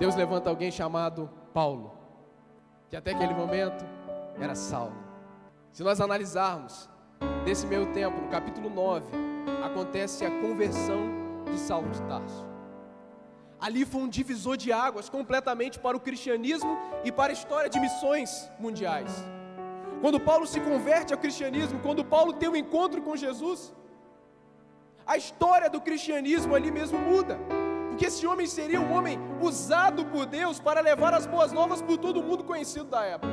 Deus 0.00 0.16
levanta 0.16 0.48
alguém 0.48 0.70
chamado 0.70 1.28
Paulo, 1.52 1.92
que 2.88 2.96
até 2.96 3.10
aquele 3.10 3.34
momento 3.34 3.84
era 4.40 4.54
Saulo. 4.54 4.96
Se 5.70 5.82
nós 5.84 6.00
analisarmos, 6.00 6.88
nesse 7.44 7.66
meio 7.66 7.92
tempo, 7.92 8.18
no 8.18 8.28
capítulo 8.28 8.70
9, 8.70 9.12
acontece 9.62 10.24
a 10.24 10.30
conversão 10.40 11.02
de 11.52 11.58
Saulo 11.58 11.90
de 11.90 12.00
Tarso. 12.04 12.46
Ali 13.60 13.84
foi 13.84 14.00
um 14.00 14.08
divisor 14.08 14.56
de 14.56 14.72
águas 14.72 15.10
completamente 15.10 15.78
para 15.78 15.98
o 15.98 16.00
cristianismo 16.00 16.78
e 17.04 17.12
para 17.12 17.30
a 17.30 17.34
história 17.34 17.68
de 17.68 17.78
missões 17.78 18.50
mundiais. 18.58 19.12
Quando 20.00 20.18
Paulo 20.18 20.46
se 20.46 20.60
converte 20.60 21.12
ao 21.12 21.20
cristianismo, 21.20 21.78
quando 21.80 22.02
Paulo 22.02 22.32
tem 22.32 22.48
um 22.48 22.56
encontro 22.56 23.02
com 23.02 23.14
Jesus, 23.14 23.74
a 25.06 25.18
história 25.18 25.68
do 25.68 25.78
cristianismo 25.78 26.54
ali 26.54 26.70
mesmo 26.70 26.98
muda 26.98 27.38
que 28.00 28.06
esse 28.06 28.26
homem 28.26 28.46
seria 28.46 28.80
um 28.80 28.94
homem 28.94 29.18
usado 29.42 30.06
por 30.06 30.24
Deus 30.24 30.58
para 30.58 30.80
levar 30.80 31.12
as 31.12 31.26
boas 31.26 31.52
novas 31.52 31.82
por 31.82 31.98
todo 31.98 32.22
mundo 32.22 32.42
conhecido 32.42 32.86
da 32.86 33.04
época. 33.04 33.30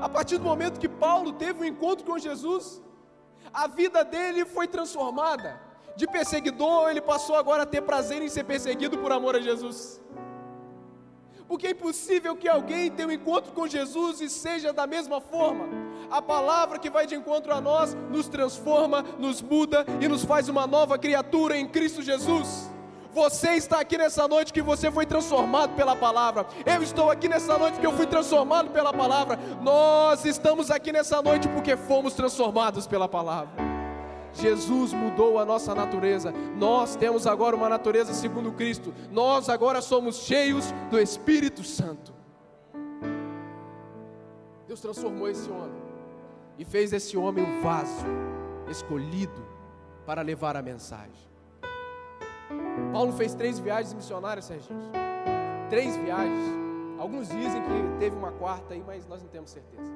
A 0.00 0.08
partir 0.08 0.38
do 0.38 0.44
momento 0.44 0.80
que 0.80 0.88
Paulo 0.88 1.34
teve 1.34 1.60
um 1.60 1.64
encontro 1.66 2.06
com 2.06 2.18
Jesus, 2.18 2.80
a 3.52 3.66
vida 3.66 4.02
dele 4.02 4.46
foi 4.46 4.66
transformada. 4.66 5.60
De 5.96 6.06
perseguidor, 6.06 6.88
ele 6.88 7.02
passou 7.02 7.36
agora 7.36 7.64
a 7.64 7.66
ter 7.66 7.82
prazer 7.82 8.22
em 8.22 8.28
ser 8.30 8.44
perseguido 8.44 8.96
por 8.96 9.12
amor 9.12 9.36
a 9.36 9.40
Jesus. 9.40 10.00
Porque 11.46 11.66
é 11.66 11.70
impossível 11.72 12.34
que 12.36 12.48
alguém 12.48 12.90
tenha 12.90 13.08
um 13.08 13.12
encontro 13.12 13.52
com 13.52 13.66
Jesus 13.66 14.22
e 14.22 14.30
seja 14.30 14.72
da 14.72 14.86
mesma 14.86 15.20
forma. 15.20 15.68
A 16.10 16.22
palavra 16.22 16.78
que 16.78 16.88
vai 16.88 17.06
de 17.06 17.14
encontro 17.14 17.52
a 17.52 17.60
nós 17.60 17.94
nos 18.10 18.28
transforma, 18.28 19.02
nos 19.18 19.42
muda 19.42 19.84
e 20.00 20.08
nos 20.08 20.24
faz 20.24 20.48
uma 20.48 20.66
nova 20.66 20.96
criatura 20.96 21.54
em 21.54 21.68
Cristo 21.68 22.00
Jesus. 22.00 22.77
Você 23.18 23.56
está 23.56 23.80
aqui 23.80 23.98
nessa 23.98 24.28
noite 24.28 24.52
que 24.52 24.62
você 24.62 24.92
foi 24.92 25.04
transformado 25.04 25.74
pela 25.74 25.96
palavra. 25.96 26.46
Eu 26.64 26.80
estou 26.84 27.10
aqui 27.10 27.28
nessa 27.28 27.58
noite 27.58 27.80
que 27.80 27.84
eu 27.84 27.92
fui 27.92 28.06
transformado 28.06 28.70
pela 28.70 28.92
palavra. 28.92 29.36
Nós 29.60 30.24
estamos 30.24 30.70
aqui 30.70 30.92
nessa 30.92 31.20
noite 31.20 31.48
porque 31.48 31.76
fomos 31.76 32.14
transformados 32.14 32.86
pela 32.86 33.08
palavra. 33.08 33.52
Jesus 34.32 34.92
mudou 34.92 35.36
a 35.40 35.44
nossa 35.44 35.74
natureza. 35.74 36.32
Nós 36.56 36.94
temos 36.94 37.26
agora 37.26 37.56
uma 37.56 37.68
natureza 37.68 38.14
segundo 38.14 38.52
Cristo. 38.52 38.94
Nós 39.10 39.48
agora 39.48 39.82
somos 39.82 40.18
cheios 40.18 40.72
do 40.88 40.96
Espírito 40.96 41.64
Santo. 41.64 42.14
Deus 44.68 44.80
transformou 44.80 45.28
esse 45.28 45.50
homem 45.50 45.82
e 46.56 46.64
fez 46.64 46.92
esse 46.92 47.16
homem 47.16 47.44
um 47.44 47.62
vaso 47.62 48.06
escolhido 48.70 49.44
para 50.06 50.22
levar 50.22 50.56
a 50.56 50.62
mensagem. 50.62 51.28
Paulo 52.92 53.12
fez 53.12 53.34
três 53.34 53.58
viagens 53.58 53.94
missionárias, 53.94 54.46
Serginho. 54.46 54.80
Três 55.68 55.96
viagens. 55.96 56.56
Alguns 56.98 57.28
dizem 57.28 57.62
que 57.62 57.98
teve 57.98 58.16
uma 58.16 58.32
quarta 58.32 58.74
aí, 58.74 58.82
mas 58.86 59.06
nós 59.06 59.22
não 59.22 59.28
temos 59.28 59.50
certeza. 59.50 59.92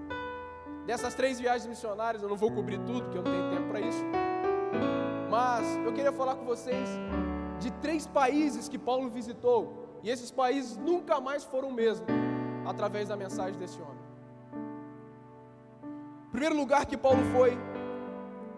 Dessas 0.87 1.15
três 1.15 1.41
viagens 1.41 1.67
missionárias, 1.67 2.23
eu 2.23 2.29
não 2.29 2.37
vou 2.37 2.51
cobrir 2.51 2.79
tudo, 2.79 3.03
porque 3.03 3.19
eu 3.19 3.23
não 3.23 3.31
tenho 3.31 3.51
tempo 3.51 3.69
para 3.69 3.81
isso. 3.81 4.05
Mas 5.31 5.77
eu 5.85 5.93
queria 5.93 6.12
falar 6.12 6.35
com 6.37 6.45
vocês 6.45 6.88
de 7.59 7.71
três 7.71 8.07
países 8.07 8.69
que 8.69 8.79
Paulo 8.79 9.09
visitou. 9.09 9.99
E 10.03 10.11
esses 10.11 10.31
países 10.31 10.77
nunca 10.77 11.21
mais 11.21 11.45
foram 11.45 11.69
o 11.69 11.73
mesmo 11.73 12.07
através 12.67 13.09
da 13.09 13.17
mensagem 13.17 13.59
desse 13.59 13.81
homem. 13.81 14.03
primeiro 16.31 16.57
lugar 16.57 16.87
que 16.87 16.97
Paulo 16.97 17.23
foi, 17.33 17.57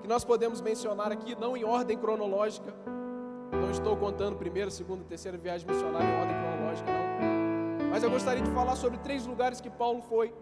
que 0.00 0.08
nós 0.08 0.24
podemos 0.24 0.60
mencionar 0.60 1.12
aqui, 1.12 1.34
não 1.34 1.56
em 1.56 1.64
ordem 1.64 1.98
cronológica, 1.98 2.72
não 3.60 3.70
estou 3.70 3.96
contando 3.96 4.36
primeira, 4.36 4.70
segunda, 4.70 5.04
terceira 5.04 5.36
viagem 5.36 5.66
missionária 5.66 6.06
em 6.06 6.20
ordem 6.20 6.36
cronológica, 6.36 6.90
não. 6.90 7.90
Mas 7.90 8.02
eu 8.02 8.10
gostaria 8.10 8.42
de 8.42 8.50
falar 8.50 8.76
sobre 8.76 8.98
três 8.98 9.24
lugares 9.26 9.60
que 9.60 9.70
Paulo 9.70 10.02
foi. 10.02 10.34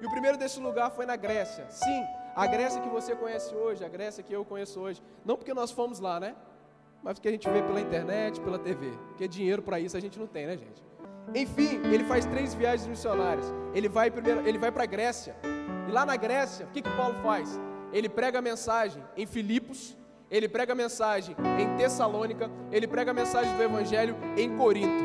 E 0.00 0.06
o 0.06 0.10
primeiro 0.10 0.36
desse 0.36 0.58
lugar 0.60 0.90
foi 0.90 1.06
na 1.06 1.16
Grécia. 1.16 1.66
Sim, 1.70 2.04
a 2.34 2.46
Grécia 2.46 2.80
que 2.82 2.88
você 2.88 3.14
conhece 3.14 3.54
hoje, 3.54 3.84
a 3.84 3.88
Grécia 3.88 4.22
que 4.22 4.32
eu 4.32 4.44
conheço 4.44 4.80
hoje. 4.80 5.02
Não 5.24 5.36
porque 5.36 5.54
nós 5.54 5.70
fomos 5.70 6.00
lá, 6.00 6.18
né? 6.20 6.34
Mas 7.02 7.14
porque 7.14 7.28
a 7.28 7.30
gente 7.30 7.48
vê 7.48 7.62
pela 7.62 7.80
internet, 7.80 8.40
pela 8.40 8.58
TV. 8.58 8.90
Porque 9.08 9.28
dinheiro 9.28 9.62
para 9.62 9.78
isso 9.78 9.96
a 9.96 10.00
gente 10.00 10.18
não 10.18 10.26
tem, 10.26 10.46
né, 10.46 10.56
gente? 10.56 10.84
Enfim, 11.34 11.80
ele 11.92 12.04
faz 12.04 12.24
três 12.26 12.54
viagens 12.54 12.86
missionárias. 12.86 13.46
Ele 13.74 13.88
vai 13.88 14.10
primeiro, 14.10 14.46
ele 14.46 14.58
vai 14.58 14.70
para 14.70 14.84
a 14.84 14.86
Grécia. 14.86 15.36
E 15.88 15.92
lá 15.92 16.04
na 16.04 16.16
Grécia, 16.16 16.66
o 16.66 16.70
que 16.70 16.82
que 16.82 16.90
Paulo 16.90 17.14
faz? 17.22 17.60
Ele 17.92 18.08
prega 18.08 18.40
a 18.40 18.42
mensagem 18.42 19.02
em 19.16 19.26
Filipos, 19.26 19.96
ele 20.30 20.48
prega 20.48 20.72
a 20.72 20.76
mensagem 20.76 21.36
em 21.58 21.76
Tessalônica, 21.76 22.50
ele 22.72 22.86
prega 22.86 23.10
a 23.12 23.14
mensagem 23.14 23.54
do 23.56 23.62
evangelho 23.62 24.16
em 24.36 24.56
Corinto. 24.56 25.04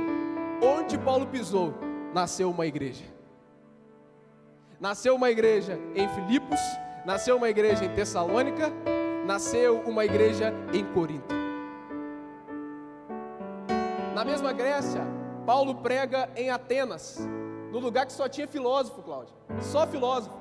Onde 0.62 0.98
Paulo 0.98 1.28
pisou, 1.28 1.74
nasceu 2.14 2.50
uma 2.50 2.66
igreja. 2.66 3.06
Nasceu 4.80 5.16
uma 5.16 5.30
igreja 5.30 5.80
em 5.96 6.10
Filipos, 6.10 6.60
nasceu 7.06 7.38
uma 7.38 7.50
igreja 7.50 7.86
em 7.86 7.90
Tessalônica, 7.90 8.72
nasceu 9.26 9.80
uma 9.82 10.04
igreja 10.04 10.52
em 10.74 10.84
Corinto. 10.86 11.36
Na 14.16 14.26
mesma 14.26 14.52
Grécia, 14.52 15.02
Paulo 15.46 15.76
prega 15.76 16.30
em 16.36 16.50
Atenas, 16.50 17.20
no 17.72 17.80
lugar 17.80 18.06
que 18.06 18.14
só 18.14 18.28
tinha 18.28 18.48
filósofo, 18.48 19.02
Cláudio, 19.04 19.36
só 19.62 19.86
filósofo. 19.86 20.41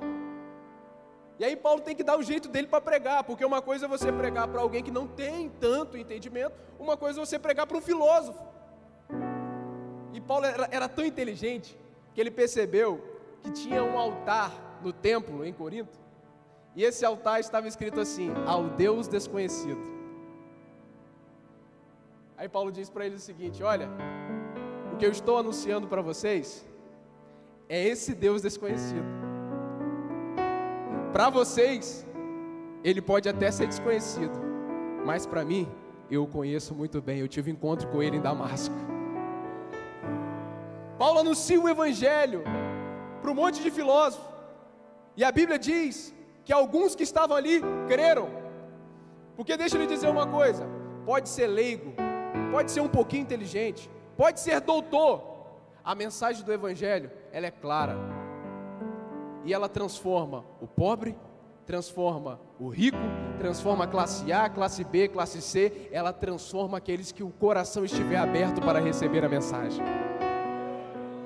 E 1.41 1.45
aí 1.45 1.57
Paulo 1.57 1.81
tem 1.81 1.97
que 1.97 2.05
dar 2.05 2.19
o 2.19 2.23
jeito 2.23 2.51
dele 2.51 2.67
para 2.67 2.83
pregar, 2.83 3.25
porque 3.25 3.43
uma 3.43 3.63
coisa 3.63 3.87
é 3.87 3.89
você 3.89 4.13
pregar 4.13 4.47
para 4.47 4.61
alguém 4.61 4.83
que 4.85 4.91
não 4.91 5.07
tem 5.07 5.49
tanto 5.49 5.97
entendimento, 5.97 6.53
uma 6.79 6.99
coisa 6.99 7.19
é 7.19 7.25
você 7.25 7.39
pregar 7.39 7.67
para 7.67 7.79
um 7.79 7.81
filósofo. 7.81 8.45
E 10.13 10.21
Paulo 10.21 10.45
era, 10.45 10.69
era 10.71 10.87
tão 10.87 11.03
inteligente 11.03 11.79
que 12.13 12.21
ele 12.21 12.31
percebeu 12.31 13.03
que 13.43 13.51
tinha 13.53 13.83
um 13.83 13.99
altar 13.99 14.53
no 14.83 14.93
templo 14.93 15.43
em 15.43 15.51
Corinto, 15.51 15.99
e 16.77 16.85
esse 16.85 17.07
altar 17.07 17.41
estava 17.41 17.67
escrito 17.67 17.99
assim: 17.99 18.31
ao 18.47 18.65
Deus 18.69 19.09
desconhecido. 19.09 19.81
Aí 22.37 22.51
Paulo 22.51 22.71
diz 22.71 22.91
para 22.91 23.07
eles 23.07 23.23
o 23.23 23.25
seguinte: 23.25 23.63
olha, 23.63 23.89
o 24.93 24.99
que 24.99 25.07
eu 25.07 25.11
estou 25.11 25.39
anunciando 25.39 25.89
para 25.89 26.03
vocês 26.03 26.67
é 27.67 27.83
esse 27.83 28.15
Deus 28.15 28.43
desconhecido. 28.43 29.30
Para 31.13 31.29
vocês, 31.29 32.07
ele 32.85 33.03
pode 33.03 33.29
até 33.29 33.51
ser 33.51 33.67
desconhecido, 33.67 34.39
mas 35.05 35.27
para 35.27 35.45
mim, 35.45 35.69
eu 36.09 36.23
o 36.23 36.27
conheço 36.27 36.73
muito 36.73 37.03
bem. 37.03 37.19
Eu 37.19 37.27
tive 37.27 37.51
encontro 37.51 37.89
com 37.89 38.01
ele 38.01 38.17
em 38.19 38.21
Damasco. 38.21 38.75
Paulo 40.97 41.19
anuncia 41.19 41.61
o 41.61 41.69
evangelho 41.69 42.45
para 43.21 43.31
um 43.31 43.35
monte 43.35 43.61
de 43.61 43.71
filósofos, 43.71 44.29
e 45.17 45.25
a 45.25 45.33
Bíblia 45.33 45.59
diz 45.59 46.15
que 46.45 46.53
alguns 46.53 46.95
que 46.95 47.03
estavam 47.03 47.37
ali 47.37 47.61
creram. 47.89 48.29
Porque 49.37 49.57
deixa 49.57 49.77
eu 49.77 49.81
lhe 49.81 49.89
dizer 49.89 50.09
uma 50.09 50.29
coisa: 50.29 50.65
pode 51.05 51.29
ser 51.29 51.49
leigo, 51.49 51.93
pode 52.53 52.71
ser 52.71 52.81
um 52.81 52.89
pouquinho 52.89 53.23
inteligente, 53.23 53.91
pode 54.17 54.39
ser 54.39 54.61
doutor. 54.61 55.29
A 55.83 55.95
mensagem 55.95 56.45
do 56.45 56.53
Evangelho, 56.53 57.11
ela 57.33 57.47
é 57.47 57.51
clara. 57.51 58.20
E 59.45 59.55
ela 59.55 59.69
transforma 59.69 60.45
o 60.61 60.67
pobre, 60.67 61.17
transforma 61.67 62.41
o 62.59 62.69
rico, 62.69 62.99
transforma 63.39 63.85
a 63.85 63.87
classe 63.87 64.33
A, 64.33 64.49
classe 64.49 64.85
B, 64.85 65.09
classe 65.09 65.41
C, 65.41 65.89
ela 65.93 66.13
transforma 66.13 66.79
aqueles 66.79 67.13
que 67.13 67.23
o 67.23 67.31
coração 67.31 67.85
estiver 67.85 68.17
aberto 68.17 68.61
para 68.61 68.81
receber 68.81 69.25
a 69.25 69.29
mensagem. 69.29 69.83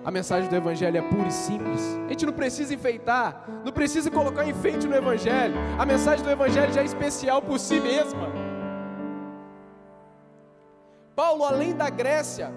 A 0.05 0.11
mensagem 0.11 0.51
do 0.51 0.55
Evangelho 0.55 0.99
é 0.99 1.03
pura 1.03 1.29
e 1.29 1.33
simples. 1.33 1.99
A 2.05 2.09
gente 2.09 2.27
não 2.27 2.33
precisa 2.35 2.75
enfeitar, 2.75 3.49
não 3.65 3.73
precisa 3.73 4.11
colocar 4.11 4.47
enfeite 4.47 4.87
no 4.87 4.95
Evangelho. 4.95 5.55
A 5.79 5.87
mensagem 5.87 6.23
do 6.23 6.31
Evangelho 6.31 6.71
já 6.75 6.83
é 6.83 6.85
especial 6.85 7.41
por 7.41 7.59
si 7.59 7.81
mesma. 7.81 8.29
Paulo, 11.17 11.43
além 11.45 11.75
da 11.75 11.89
Grécia, 11.89 12.53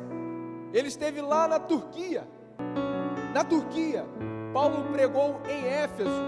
ele 0.73 0.89
esteve 0.89 1.21
lá 1.21 1.47
na 1.47 1.57
Turquia. 1.57 2.27
Na 3.33 3.45
Turquia, 3.45 4.05
Paulo 4.57 4.77
pregou 4.91 5.39
em 5.47 5.65
Éfeso. 5.67 6.21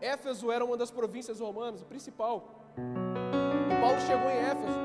Éfeso 0.00 0.50
era 0.50 0.64
uma 0.64 0.76
das 0.82 0.90
províncias 0.90 1.38
romanas, 1.38 1.82
a 1.82 1.84
principal. 1.84 2.36
E 3.70 3.80
Paulo 3.82 4.00
chegou 4.00 4.30
em 4.30 4.38
Éfeso. 4.52 4.80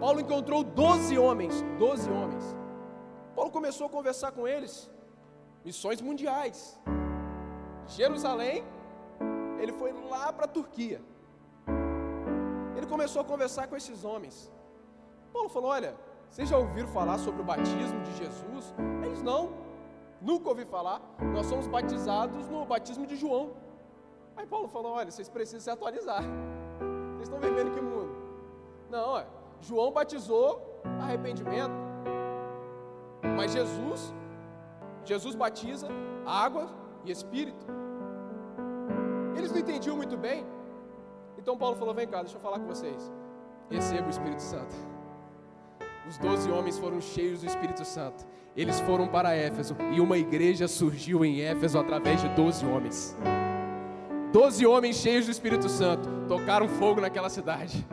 Paulo 0.00 0.18
encontrou 0.18 0.64
12 0.64 1.18
homens, 1.18 1.54
12 1.78 2.10
homens 2.10 2.56
Paulo 3.34 3.50
começou 3.50 3.86
a 3.86 3.90
conversar 3.90 4.32
com 4.32 4.48
eles, 4.48 4.90
missões 5.62 6.00
mundiais. 6.00 6.80
Jerusalém, 7.86 8.64
ele 9.60 9.72
foi 9.72 9.92
lá 10.08 10.32
para 10.32 10.46
a 10.46 10.48
Turquia. 10.48 11.02
Ele 12.74 12.86
começou 12.86 13.20
a 13.20 13.24
conversar 13.26 13.66
com 13.66 13.76
esses 13.76 14.04
homens. 14.04 14.50
Paulo 15.34 15.50
falou: 15.50 15.70
Olha, 15.70 15.94
vocês 16.30 16.48
já 16.48 16.56
ouviram 16.56 16.88
falar 16.88 17.18
sobre 17.18 17.42
o 17.42 17.44
batismo 17.44 18.00
de 18.04 18.16
Jesus? 18.16 18.74
Eles 19.04 19.22
não, 19.22 19.65
nunca 20.20 20.48
ouvi 20.48 20.64
falar. 20.64 21.00
Nós 21.32 21.46
somos 21.46 21.66
batizados 21.66 22.48
no 22.48 22.64
batismo 22.64 23.06
de 23.06 23.16
João. 23.16 23.52
Aí 24.36 24.46
Paulo 24.46 24.68
falou: 24.68 24.92
Olha, 24.92 25.10
vocês 25.10 25.28
precisam 25.28 25.60
se 25.60 25.70
atualizar. 25.70 26.22
Vocês 27.12 27.28
estão 27.28 27.38
vivendo 27.38 27.72
que 27.74 27.80
mundo? 27.80 28.14
Não, 28.90 29.18
é, 29.18 29.26
João 29.60 29.92
batizou 29.92 30.80
arrependimento. 31.00 31.74
Mas 33.36 33.52
Jesus, 33.52 34.14
Jesus 35.04 35.34
batiza 35.34 35.88
água 36.24 36.68
e 37.04 37.10
espírito. 37.10 37.66
Eles 39.36 39.50
não 39.50 39.58
entendiam 39.58 39.96
muito 39.96 40.16
bem. 40.16 40.46
Então 41.38 41.56
Paulo 41.56 41.76
falou: 41.76 41.94
Vem 41.94 42.06
cá, 42.06 42.22
deixa 42.22 42.36
eu 42.36 42.40
falar 42.40 42.58
com 42.58 42.66
vocês. 42.66 43.12
Receba 43.70 44.06
o 44.06 44.10
Espírito 44.10 44.42
Santo. 44.42 44.74
Os 46.08 46.18
doze 46.18 46.48
homens 46.50 46.78
foram 46.78 47.00
cheios 47.00 47.40
do 47.40 47.46
Espírito 47.46 47.84
Santo. 47.84 48.24
Eles 48.56 48.78
foram 48.80 49.08
para 49.08 49.34
Éfeso 49.34 49.76
e 49.92 50.00
uma 50.00 50.16
igreja 50.16 50.68
surgiu 50.68 51.24
em 51.24 51.40
Éfeso 51.40 51.78
através 51.78 52.20
de 52.22 52.28
doze 52.28 52.64
homens. 52.64 53.16
Doze 54.32 54.64
homens 54.64 54.96
cheios 54.96 55.26
do 55.26 55.32
Espírito 55.32 55.68
Santo 55.68 56.08
tocaram 56.28 56.68
fogo 56.68 57.00
naquela 57.00 57.28
cidade. 57.28 57.86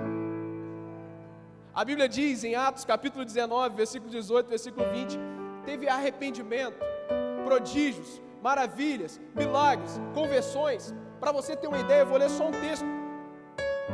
A 1.73 1.84
Bíblia 1.84 2.08
diz 2.08 2.43
em 2.43 2.54
Atos 2.54 2.86
capítulo 2.86 3.26
19, 3.26 3.76
versículo 3.76 4.12
18, 4.12 4.47
versículo 4.47 4.86
20, 4.91 5.19
teve 5.65 5.89
arrependimento, 5.89 6.78
prodígios, 7.43 8.21
maravilhas, 8.43 9.19
milagres, 9.36 9.99
conversões. 10.13 10.93
Para 11.19 11.32
você 11.32 11.56
ter 11.56 11.67
uma 11.67 11.80
ideia, 11.80 12.02
eu 12.02 12.08
vou 12.08 12.17
ler 12.17 12.30
só 12.30 12.47
um 12.47 12.52
texto. 12.52 12.86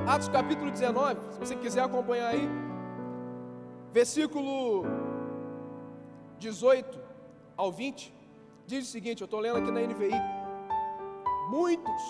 Atos 0.05 0.27
capítulo 0.27 0.69
19, 0.69 1.19
se 1.31 1.39
você 1.39 1.55
quiser 1.55 1.83
acompanhar 1.83 2.27
aí. 2.27 2.68
Versículo 3.91 4.83
18 6.37 6.99
ao 7.57 7.71
20, 7.71 8.13
diz 8.65 8.87
o 8.87 8.91
seguinte: 8.91 9.21
eu 9.21 9.25
estou 9.25 9.39
lendo 9.39 9.57
aqui 9.57 9.71
na 9.71 9.81
NVI. 9.81 10.11
Muitos 11.49 12.01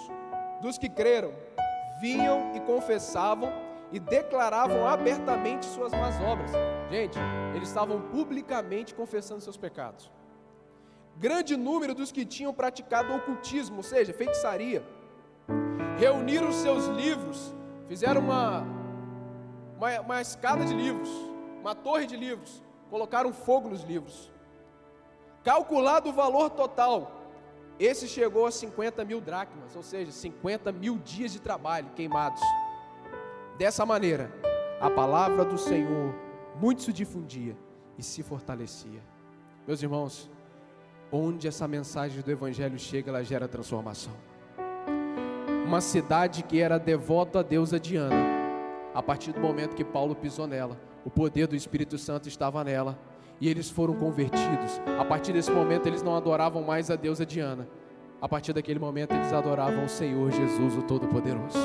dos 0.61 0.77
que 0.77 0.89
creram 0.89 1.31
vinham 2.01 2.53
e 2.53 2.59
confessavam 2.59 3.51
e 3.91 3.99
declaravam 3.99 4.87
abertamente 4.87 5.65
suas 5.65 5.91
más 5.91 6.19
obras. 6.21 6.51
Gente, 6.89 7.17
eles 7.55 7.69
estavam 7.69 8.01
publicamente 8.01 8.93
confessando 8.93 9.41
seus 9.41 9.57
pecados. 9.57 10.11
Grande 11.17 11.57
número 11.57 11.95
dos 11.95 12.11
que 12.11 12.25
tinham 12.25 12.53
praticado 12.53 13.13
ocultismo, 13.13 13.77
ou 13.77 13.83
seja, 13.83 14.13
feitiçaria, 14.13 14.83
reuniram 15.97 16.51
seus 16.51 16.85
livros, 16.87 17.53
fizeram 17.87 18.21
uma, 18.21 18.65
uma, 19.77 19.99
uma 20.01 20.21
escada 20.21 20.63
de 20.63 20.73
livros, 20.73 21.09
uma 21.59 21.75
torre 21.75 22.05
de 22.05 22.15
livros, 22.15 22.63
colocaram 22.89 23.33
fogo 23.33 23.69
nos 23.69 23.83
livros. 23.83 24.31
Calculado 25.43 26.09
o 26.09 26.13
valor 26.13 26.49
total, 26.49 27.11
esse 27.79 28.07
chegou 28.07 28.45
a 28.45 28.51
50 28.51 29.05
mil 29.05 29.21
dracmas, 29.21 29.75
ou 29.75 29.83
seja, 29.83 30.11
50 30.11 30.71
mil 30.71 30.97
dias 30.97 31.31
de 31.31 31.39
trabalho 31.39 31.89
queimados. 31.95 32.41
Dessa 33.57 33.85
maneira, 33.85 34.31
a 34.81 34.89
palavra 34.89 35.45
do 35.45 35.57
Senhor 35.57 36.13
muito 36.59 36.81
se 36.81 36.91
difundia 36.91 37.57
e 37.97 38.03
se 38.03 38.21
fortalecia. 38.23 39.01
Meus 39.65 39.81
irmãos, 39.81 40.29
onde 41.11 41.47
essa 41.47 41.67
mensagem 41.67 42.21
do 42.21 42.31
Evangelho 42.31 42.77
chega, 42.77 43.09
ela 43.11 43.23
gera 43.23 43.47
transformação. 43.47 44.13
Uma 45.65 45.81
cidade 45.81 46.43
que 46.43 46.59
era 46.59 46.77
devota 46.77 47.39
à 47.39 47.43
deusa 47.43 47.79
Diana, 47.79 48.15
a 48.93 49.03
partir 49.03 49.31
do 49.31 49.39
momento 49.39 49.75
que 49.75 49.85
Paulo 49.85 50.15
pisou 50.15 50.47
nela, 50.47 50.77
o 51.05 51.09
poder 51.09 51.47
do 51.47 51.55
Espírito 51.55 51.97
Santo 51.97 52.27
estava 52.27 52.63
nela 52.63 52.97
e 53.39 53.47
eles 53.49 53.69
foram 53.69 53.95
convertidos. 53.95 54.81
A 54.99 55.05
partir 55.05 55.33
desse 55.33 55.51
momento, 55.51 55.87
eles 55.87 56.03
não 56.03 56.15
adoravam 56.15 56.61
mais 56.63 56.91
a 56.91 56.95
deusa 56.95 57.25
Diana, 57.25 57.67
A 58.21 58.27
partir 58.27 58.51
daquele 58.51 58.79
momento 58.79 59.13
eles 59.13 59.31
adoravam 59.31 59.85
o 59.85 59.89
Senhor 59.89 60.29
Jesus, 60.31 60.75
o 60.75 60.81
Todo-Poderoso. 60.81 61.57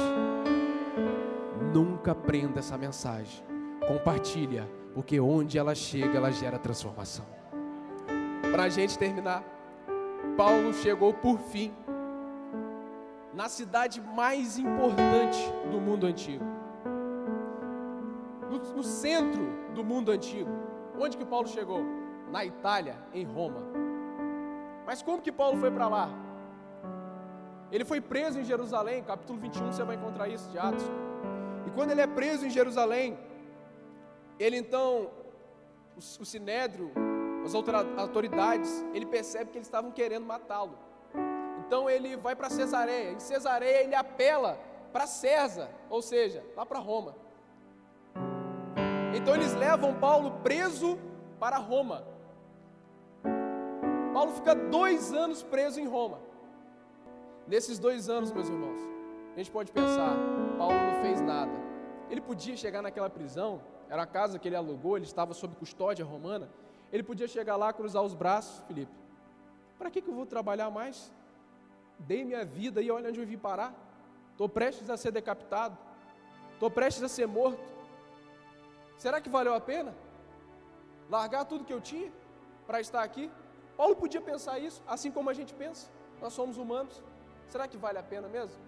Nunca 1.72 2.14
prenda 2.14 2.60
essa 2.60 2.78
mensagem. 2.78 3.44
Compartilha, 3.88 4.70
porque 4.94 5.18
onde 5.18 5.58
ela 5.58 5.74
chega, 5.74 6.16
ela 6.16 6.30
gera 6.30 6.56
transformação. 6.56 7.26
Para 8.52 8.64
a 8.64 8.68
gente 8.68 8.96
terminar, 8.96 9.42
Paulo 10.36 10.72
chegou 10.72 11.12
por 11.12 11.38
fim 11.38 11.72
na 13.34 13.48
cidade 13.48 14.00
mais 14.00 14.56
importante 14.56 15.40
do 15.72 15.80
mundo 15.80 16.06
antigo, 16.06 16.44
no, 18.74 18.82
centro 18.82 19.42
do 19.74 19.84
mundo 19.84 20.10
antigo. 20.10 20.50
Onde 20.98 21.16
que 21.16 21.24
Paulo 21.24 21.48
chegou? 21.48 21.82
Na 22.30 22.44
Itália, 22.44 22.96
em 23.12 23.24
Roma. 23.24 23.62
Mas 24.86 25.02
como 25.02 25.22
que 25.22 25.32
Paulo 25.32 25.58
foi 25.58 25.70
para 25.70 25.88
lá? 25.88 26.08
Ele 27.70 27.84
foi 27.84 28.00
preso 28.00 28.38
em 28.38 28.44
Jerusalém, 28.44 29.02
capítulo 29.02 29.38
21, 29.38 29.72
você 29.72 29.82
vai 29.82 29.96
encontrar 29.96 30.28
isso 30.28 30.48
de 30.50 30.58
Atos. 30.58 30.84
E 31.66 31.70
quando 31.70 31.90
ele 31.90 32.00
é 32.00 32.06
preso 32.06 32.46
em 32.46 32.50
Jerusalém, 32.50 33.18
ele 34.38 34.56
então, 34.56 35.10
o, 35.96 35.98
o 35.98 36.24
sinédrio, 36.24 36.92
as 37.44 37.54
autoridades, 37.98 38.84
ele 38.94 39.06
percebe 39.06 39.50
que 39.50 39.58
eles 39.58 39.66
estavam 39.66 39.90
querendo 39.90 40.24
matá-lo. 40.24 40.78
Então 41.66 41.88
ele 41.88 42.16
vai 42.16 42.34
para 42.34 42.50
Cesareia. 42.50 43.12
Em 43.12 43.20
Cesareia 43.20 43.82
ele 43.82 43.94
apela 43.94 44.58
para 44.92 45.06
César, 45.06 45.68
ou 45.90 46.00
seja, 46.00 46.44
lá 46.56 46.64
para 46.64 46.78
Roma. 46.78 47.16
Então 49.14 49.34
eles 49.34 49.54
levam 49.54 49.94
Paulo 49.94 50.40
preso 50.42 50.98
para 51.38 51.56
Roma. 51.56 52.04
Paulo 54.12 54.32
fica 54.32 54.54
dois 54.54 55.12
anos 55.12 55.42
preso 55.42 55.80
em 55.80 55.86
Roma. 55.86 56.18
Nesses 57.46 57.78
dois 57.78 58.08
anos, 58.08 58.32
meus 58.32 58.48
irmãos, 58.48 58.80
a 59.34 59.38
gente 59.38 59.50
pode 59.50 59.70
pensar, 59.70 60.16
Paulo 60.58 60.74
não 60.74 61.02
fez 61.02 61.20
nada. 61.20 61.52
Ele 62.10 62.20
podia 62.20 62.56
chegar 62.56 62.82
naquela 62.82 63.08
prisão, 63.08 63.60
era 63.88 64.02
a 64.02 64.06
casa 64.06 64.38
que 64.38 64.48
ele 64.48 64.56
alugou, 64.56 64.96
ele 64.96 65.04
estava 65.04 65.34
sob 65.34 65.54
custódia 65.56 66.04
romana. 66.04 66.48
Ele 66.92 67.02
podia 67.02 67.28
chegar 67.28 67.56
lá, 67.56 67.72
cruzar 67.72 68.02
os 68.02 68.14
braços, 68.14 68.64
Felipe. 68.66 68.92
Para 69.78 69.90
que, 69.90 70.00
que 70.00 70.08
eu 70.08 70.14
vou 70.14 70.26
trabalhar 70.26 70.70
mais? 70.70 71.12
Dei 71.98 72.24
minha 72.24 72.44
vida 72.44 72.80
e 72.80 72.90
olha 72.90 73.10
onde 73.10 73.20
eu 73.20 73.26
vim 73.26 73.38
parar. 73.38 73.74
Estou 74.32 74.48
prestes 74.48 74.88
a 74.90 74.96
ser 74.96 75.10
decapitado. 75.10 75.76
Estou 76.52 76.70
prestes 76.70 77.02
a 77.02 77.08
ser 77.08 77.26
morto. 77.26 77.73
Será 78.96 79.20
que 79.20 79.28
valeu 79.28 79.54
a 79.54 79.60
pena? 79.60 79.94
Largar 81.10 81.44
tudo 81.44 81.64
que 81.64 81.72
eu 81.72 81.80
tinha 81.80 82.12
para 82.66 82.80
estar 82.80 83.02
aqui? 83.02 83.30
Paulo 83.76 83.96
podia 83.96 84.20
pensar 84.20 84.58
isso, 84.58 84.82
assim 84.86 85.10
como 85.10 85.30
a 85.30 85.34
gente 85.34 85.52
pensa. 85.52 85.90
Nós 86.20 86.32
somos 86.32 86.56
humanos. 86.56 87.02
Será 87.48 87.66
que 87.68 87.76
vale 87.76 87.98
a 87.98 88.02
pena 88.02 88.28
mesmo? 88.28 88.62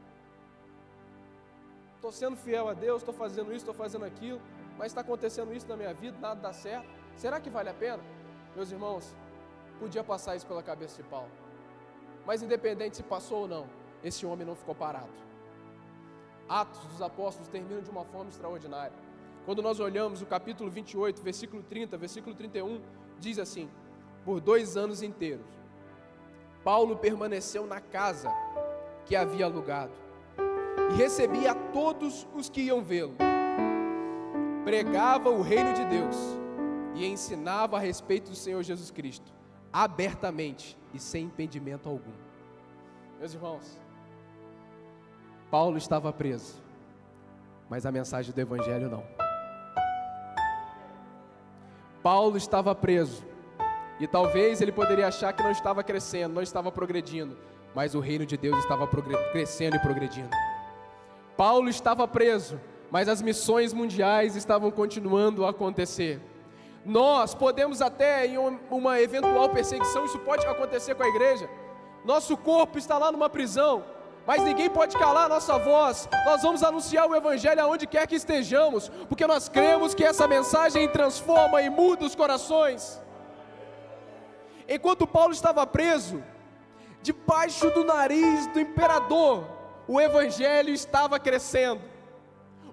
Estou 1.94 2.12
sendo 2.12 2.36
fiel 2.36 2.68
a 2.68 2.74
Deus, 2.74 3.02
estou 3.02 3.14
fazendo 3.14 3.48
isso, 3.48 3.64
estou 3.64 3.74
fazendo 3.74 4.04
aquilo, 4.04 4.40
mas 4.76 4.88
está 4.88 5.00
acontecendo 5.00 5.52
isso 5.54 5.66
na 5.66 5.76
minha 5.76 5.94
vida, 5.94 6.16
nada 6.20 6.40
dá 6.40 6.52
certo. 6.52 6.88
Será 7.16 7.40
que 7.40 7.48
vale 7.48 7.70
a 7.70 7.74
pena? 7.74 8.02
Meus 8.54 8.70
irmãos, 8.70 9.14
podia 9.78 10.04
passar 10.04 10.36
isso 10.36 10.46
pela 10.46 10.62
cabeça 10.62 11.02
de 11.02 11.08
Paulo. 11.08 11.30
Mas 12.26 12.42
independente 12.42 12.96
se 12.96 13.02
passou 13.02 13.42
ou 13.42 13.48
não, 13.48 13.66
esse 14.02 14.26
homem 14.26 14.46
não 14.46 14.54
ficou 14.54 14.74
parado. 14.74 15.10
Atos 16.48 16.84
dos 16.86 17.02
Apóstolos 17.02 17.48
terminam 17.48 17.80
de 17.80 17.90
uma 17.90 18.04
forma 18.04 18.30
extraordinária. 18.30 19.05
Quando 19.46 19.62
nós 19.62 19.78
olhamos 19.78 20.20
o 20.20 20.26
capítulo 20.26 20.68
28, 20.68 21.22
versículo 21.22 21.62
30, 21.62 21.96
versículo 21.96 22.34
31, 22.34 22.80
diz 23.20 23.38
assim: 23.38 23.70
Por 24.24 24.40
dois 24.40 24.76
anos 24.76 25.02
inteiros, 25.02 25.46
Paulo 26.64 26.96
permaneceu 26.96 27.64
na 27.64 27.80
casa 27.80 28.28
que 29.04 29.14
havia 29.14 29.44
alugado 29.44 29.92
e 30.90 30.96
recebia 30.96 31.54
todos 31.72 32.26
os 32.34 32.50
que 32.50 32.62
iam 32.62 32.82
vê-lo. 32.82 33.14
Pregava 34.64 35.30
o 35.30 35.42
reino 35.42 35.72
de 35.74 35.84
Deus 35.84 36.16
e 36.96 37.06
ensinava 37.06 37.76
a 37.76 37.80
respeito 37.80 38.30
do 38.30 38.36
Senhor 38.36 38.64
Jesus 38.64 38.90
Cristo, 38.90 39.32
abertamente 39.72 40.76
e 40.92 40.98
sem 40.98 41.26
impedimento 41.26 41.88
algum. 41.88 42.12
Meus 43.20 43.32
irmãos, 43.32 43.80
Paulo 45.52 45.78
estava 45.78 46.12
preso, 46.12 46.60
mas 47.70 47.86
a 47.86 47.92
mensagem 47.92 48.34
do 48.34 48.40
Evangelho 48.40 48.90
não. 48.90 49.15
Paulo 52.06 52.36
estava 52.36 52.72
preso, 52.72 53.24
e 53.98 54.06
talvez 54.06 54.60
ele 54.60 54.70
poderia 54.70 55.08
achar 55.08 55.32
que 55.32 55.42
não 55.42 55.50
estava 55.50 55.82
crescendo, 55.82 56.34
não 56.34 56.40
estava 56.40 56.70
progredindo, 56.70 57.36
mas 57.74 57.96
o 57.96 57.98
reino 57.98 58.24
de 58.24 58.36
Deus 58.36 58.56
estava 58.58 58.86
crescendo 59.32 59.74
e 59.74 59.80
progredindo. 59.80 60.30
Paulo 61.36 61.68
estava 61.68 62.06
preso, 62.06 62.60
mas 62.92 63.08
as 63.08 63.20
missões 63.20 63.72
mundiais 63.72 64.36
estavam 64.36 64.70
continuando 64.70 65.44
a 65.44 65.50
acontecer. 65.50 66.20
Nós 66.84 67.34
podemos 67.34 67.82
até 67.82 68.24
em 68.24 68.38
uma 68.70 69.00
eventual 69.00 69.48
perseguição, 69.48 70.04
isso 70.04 70.20
pode 70.20 70.46
acontecer 70.46 70.94
com 70.94 71.02
a 71.02 71.08
igreja. 71.08 71.50
Nosso 72.04 72.36
corpo 72.36 72.78
está 72.78 72.96
lá 72.98 73.10
numa 73.10 73.28
prisão, 73.28 73.82
mas 74.26 74.42
ninguém 74.42 74.68
pode 74.68 74.96
calar 74.98 75.26
a 75.26 75.28
nossa 75.28 75.56
voz. 75.58 76.08
Nós 76.24 76.42
vamos 76.42 76.62
anunciar 76.62 77.06
o 77.06 77.14
Evangelho 77.14 77.62
aonde 77.62 77.86
quer 77.86 78.06
que 78.06 78.16
estejamos, 78.16 78.88
porque 79.08 79.26
nós 79.26 79.48
cremos 79.48 79.94
que 79.94 80.04
essa 80.04 80.26
mensagem 80.26 80.88
transforma 80.88 81.62
e 81.62 81.70
muda 81.70 82.04
os 82.04 82.14
corações. 82.14 83.00
Enquanto 84.68 85.06
Paulo 85.06 85.32
estava 85.32 85.64
preso, 85.66 86.22
debaixo 87.00 87.70
do 87.70 87.84
nariz 87.84 88.48
do 88.48 88.58
imperador, 88.58 89.46
o 89.86 90.00
evangelho 90.00 90.74
estava 90.74 91.20
crescendo. 91.20 91.80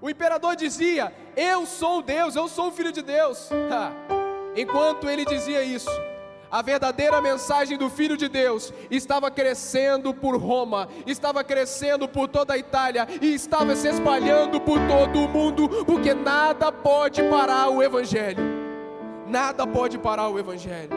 O 0.02 0.10
imperador 0.10 0.56
dizia: 0.56 1.14
Eu 1.36 1.68
sou 1.68 2.02
Deus, 2.02 2.36
eu 2.36 2.48
sou 2.48 2.70
o 2.70 2.72
filho 2.72 2.92
de 2.92 3.04
Deus. 3.04 3.50
Enquanto 4.56 5.08
ele 5.08 5.24
dizia 5.24 5.62
isso, 5.64 5.90
a 6.54 6.62
verdadeira 6.62 7.20
mensagem 7.20 7.80
do 7.80 7.90
Filho 7.90 8.16
de 8.16 8.30
Deus 8.30 8.72
estava 8.92 9.32
crescendo 9.32 10.14
por 10.14 10.38
Roma, 10.38 10.88
estava 11.08 11.44
crescendo 11.44 12.08
por 12.08 12.28
toda 12.28 12.54
a 12.54 12.58
Itália 12.60 13.08
e 13.20 13.34
estava 13.34 13.76
se 13.76 13.88
espalhando 13.88 14.62
por 14.62 14.78
todo 14.88 15.18
o 15.18 15.28
mundo, 15.28 15.68
porque 15.84 16.14
nada 16.14 16.72
pode 16.72 17.24
parar 17.24 17.70
o 17.70 17.82
Evangelho. 17.82 18.44
Nada 19.28 19.66
pode 19.66 19.98
parar 19.98 20.30
o 20.30 20.38
Evangelho. 20.38 20.92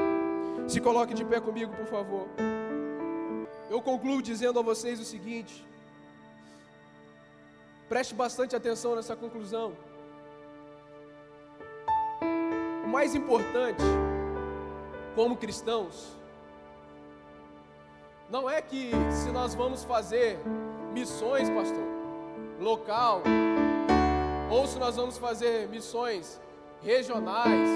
Se 0.69 0.79
coloque 0.79 1.15
de 1.15 1.25
pé 1.25 1.41
comigo, 1.41 1.75
por 1.75 1.87
favor. 1.87 2.27
Eu 3.71 3.81
concluo 3.81 4.21
dizendo 4.21 4.59
a 4.59 4.63
vocês 4.63 5.01
o 5.01 5.05
seguinte: 5.07 5.67
preste 7.89 8.15
bastante 8.15 8.55
atenção 8.55 8.95
nessa 8.95 9.17
conclusão. 9.17 9.73
O 12.85 12.89
mais 12.89 13.15
importante, 13.15 13.83
como 15.17 15.37
cristãos, 15.37 16.17
não 18.31 18.49
é 18.49 18.63
que 18.63 18.93
se 19.11 19.31
nós 19.31 19.55
vamos 19.55 19.83
fazer 19.83 20.39
missões, 20.93 21.51
pastor, 21.51 21.85
local, 22.61 23.23
ou 24.51 24.67
se 24.67 24.79
nós 24.79 24.95
vamos 24.95 25.19
fazer 25.19 25.69
missões 25.69 26.41
regionais, 26.83 27.69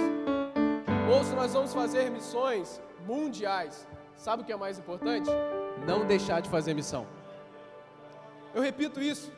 ou 1.12 1.24
se 1.24 1.34
nós 1.34 1.52
vamos 1.52 1.74
fazer 1.74 2.10
missões 2.10 2.80
mundiais. 3.04 3.88
Sabe 4.16 4.42
o 4.42 4.46
que 4.46 4.52
é 4.52 4.56
mais 4.56 4.78
importante? 4.78 5.30
não 5.86 6.04
deixar 6.04 6.40
de 6.40 6.48
fazer 6.48 6.74
missão. 6.74 7.06
Eu 8.54 8.62
repito 8.62 9.00
isso. 9.00 9.32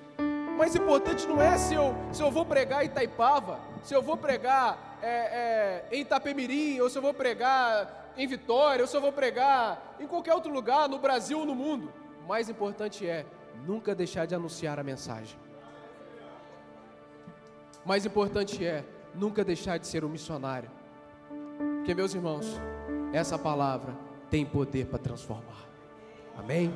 Mais 0.57 0.75
importante 0.75 1.27
não 1.27 1.41
é 1.41 1.57
se 1.57 1.75
eu, 1.75 1.95
se 2.13 2.23
eu 2.23 2.31
vou 2.31 2.45
pregar 2.45 2.85
Itaipava, 2.85 3.59
se 3.83 3.95
eu 3.95 4.03
vou 4.03 4.17
pregar 4.17 4.92
é, 5.03 5.85
é, 5.91 5.97
em 5.97 6.01
Itapemirim, 6.03 6.81
ou 6.81 6.89
se 6.89 6.97
eu 6.97 7.03
vou 7.03 7.13
pregar 7.13 8.13
em 8.17 8.27
Vitória, 8.27 8.83
ou 8.83 8.87
se 8.87 8.97
eu 8.97 9.01
vou 9.01 9.13
pregar 9.13 9.97
em 9.99 10.07
qualquer 10.07 10.35
outro 10.35 10.53
lugar, 10.53 10.89
no 10.89 10.99
Brasil 10.99 11.41
ou 11.41 11.47
no 11.47 11.55
mundo. 11.55 11.93
O 12.25 12.29
mais 12.29 12.49
importante 12.49 13.07
é 13.07 13.27
nunca 13.67 13.95
deixar 13.95 14.27
de 14.27 14.35
anunciar 14.35 14.79
a 14.79 14.83
mensagem. 14.83 15.37
O 17.85 17.89
mais 17.89 18.07
importante 18.07 18.65
é 18.65 18.85
nunca 19.15 19.45
deixar 19.45 19.79
de 19.79 19.87
ser 19.87 20.05
um 20.05 20.09
missionário. 20.09 20.71
Porque, 21.79 21.95
meus 21.95 22.15
irmãos, 22.15 22.61
essa 23.13 23.37
palavra 23.37 23.97
tem 24.31 24.47
poder 24.47 24.87
para 24.87 24.99
transformar. 24.99 25.69
Amém? 26.39 26.73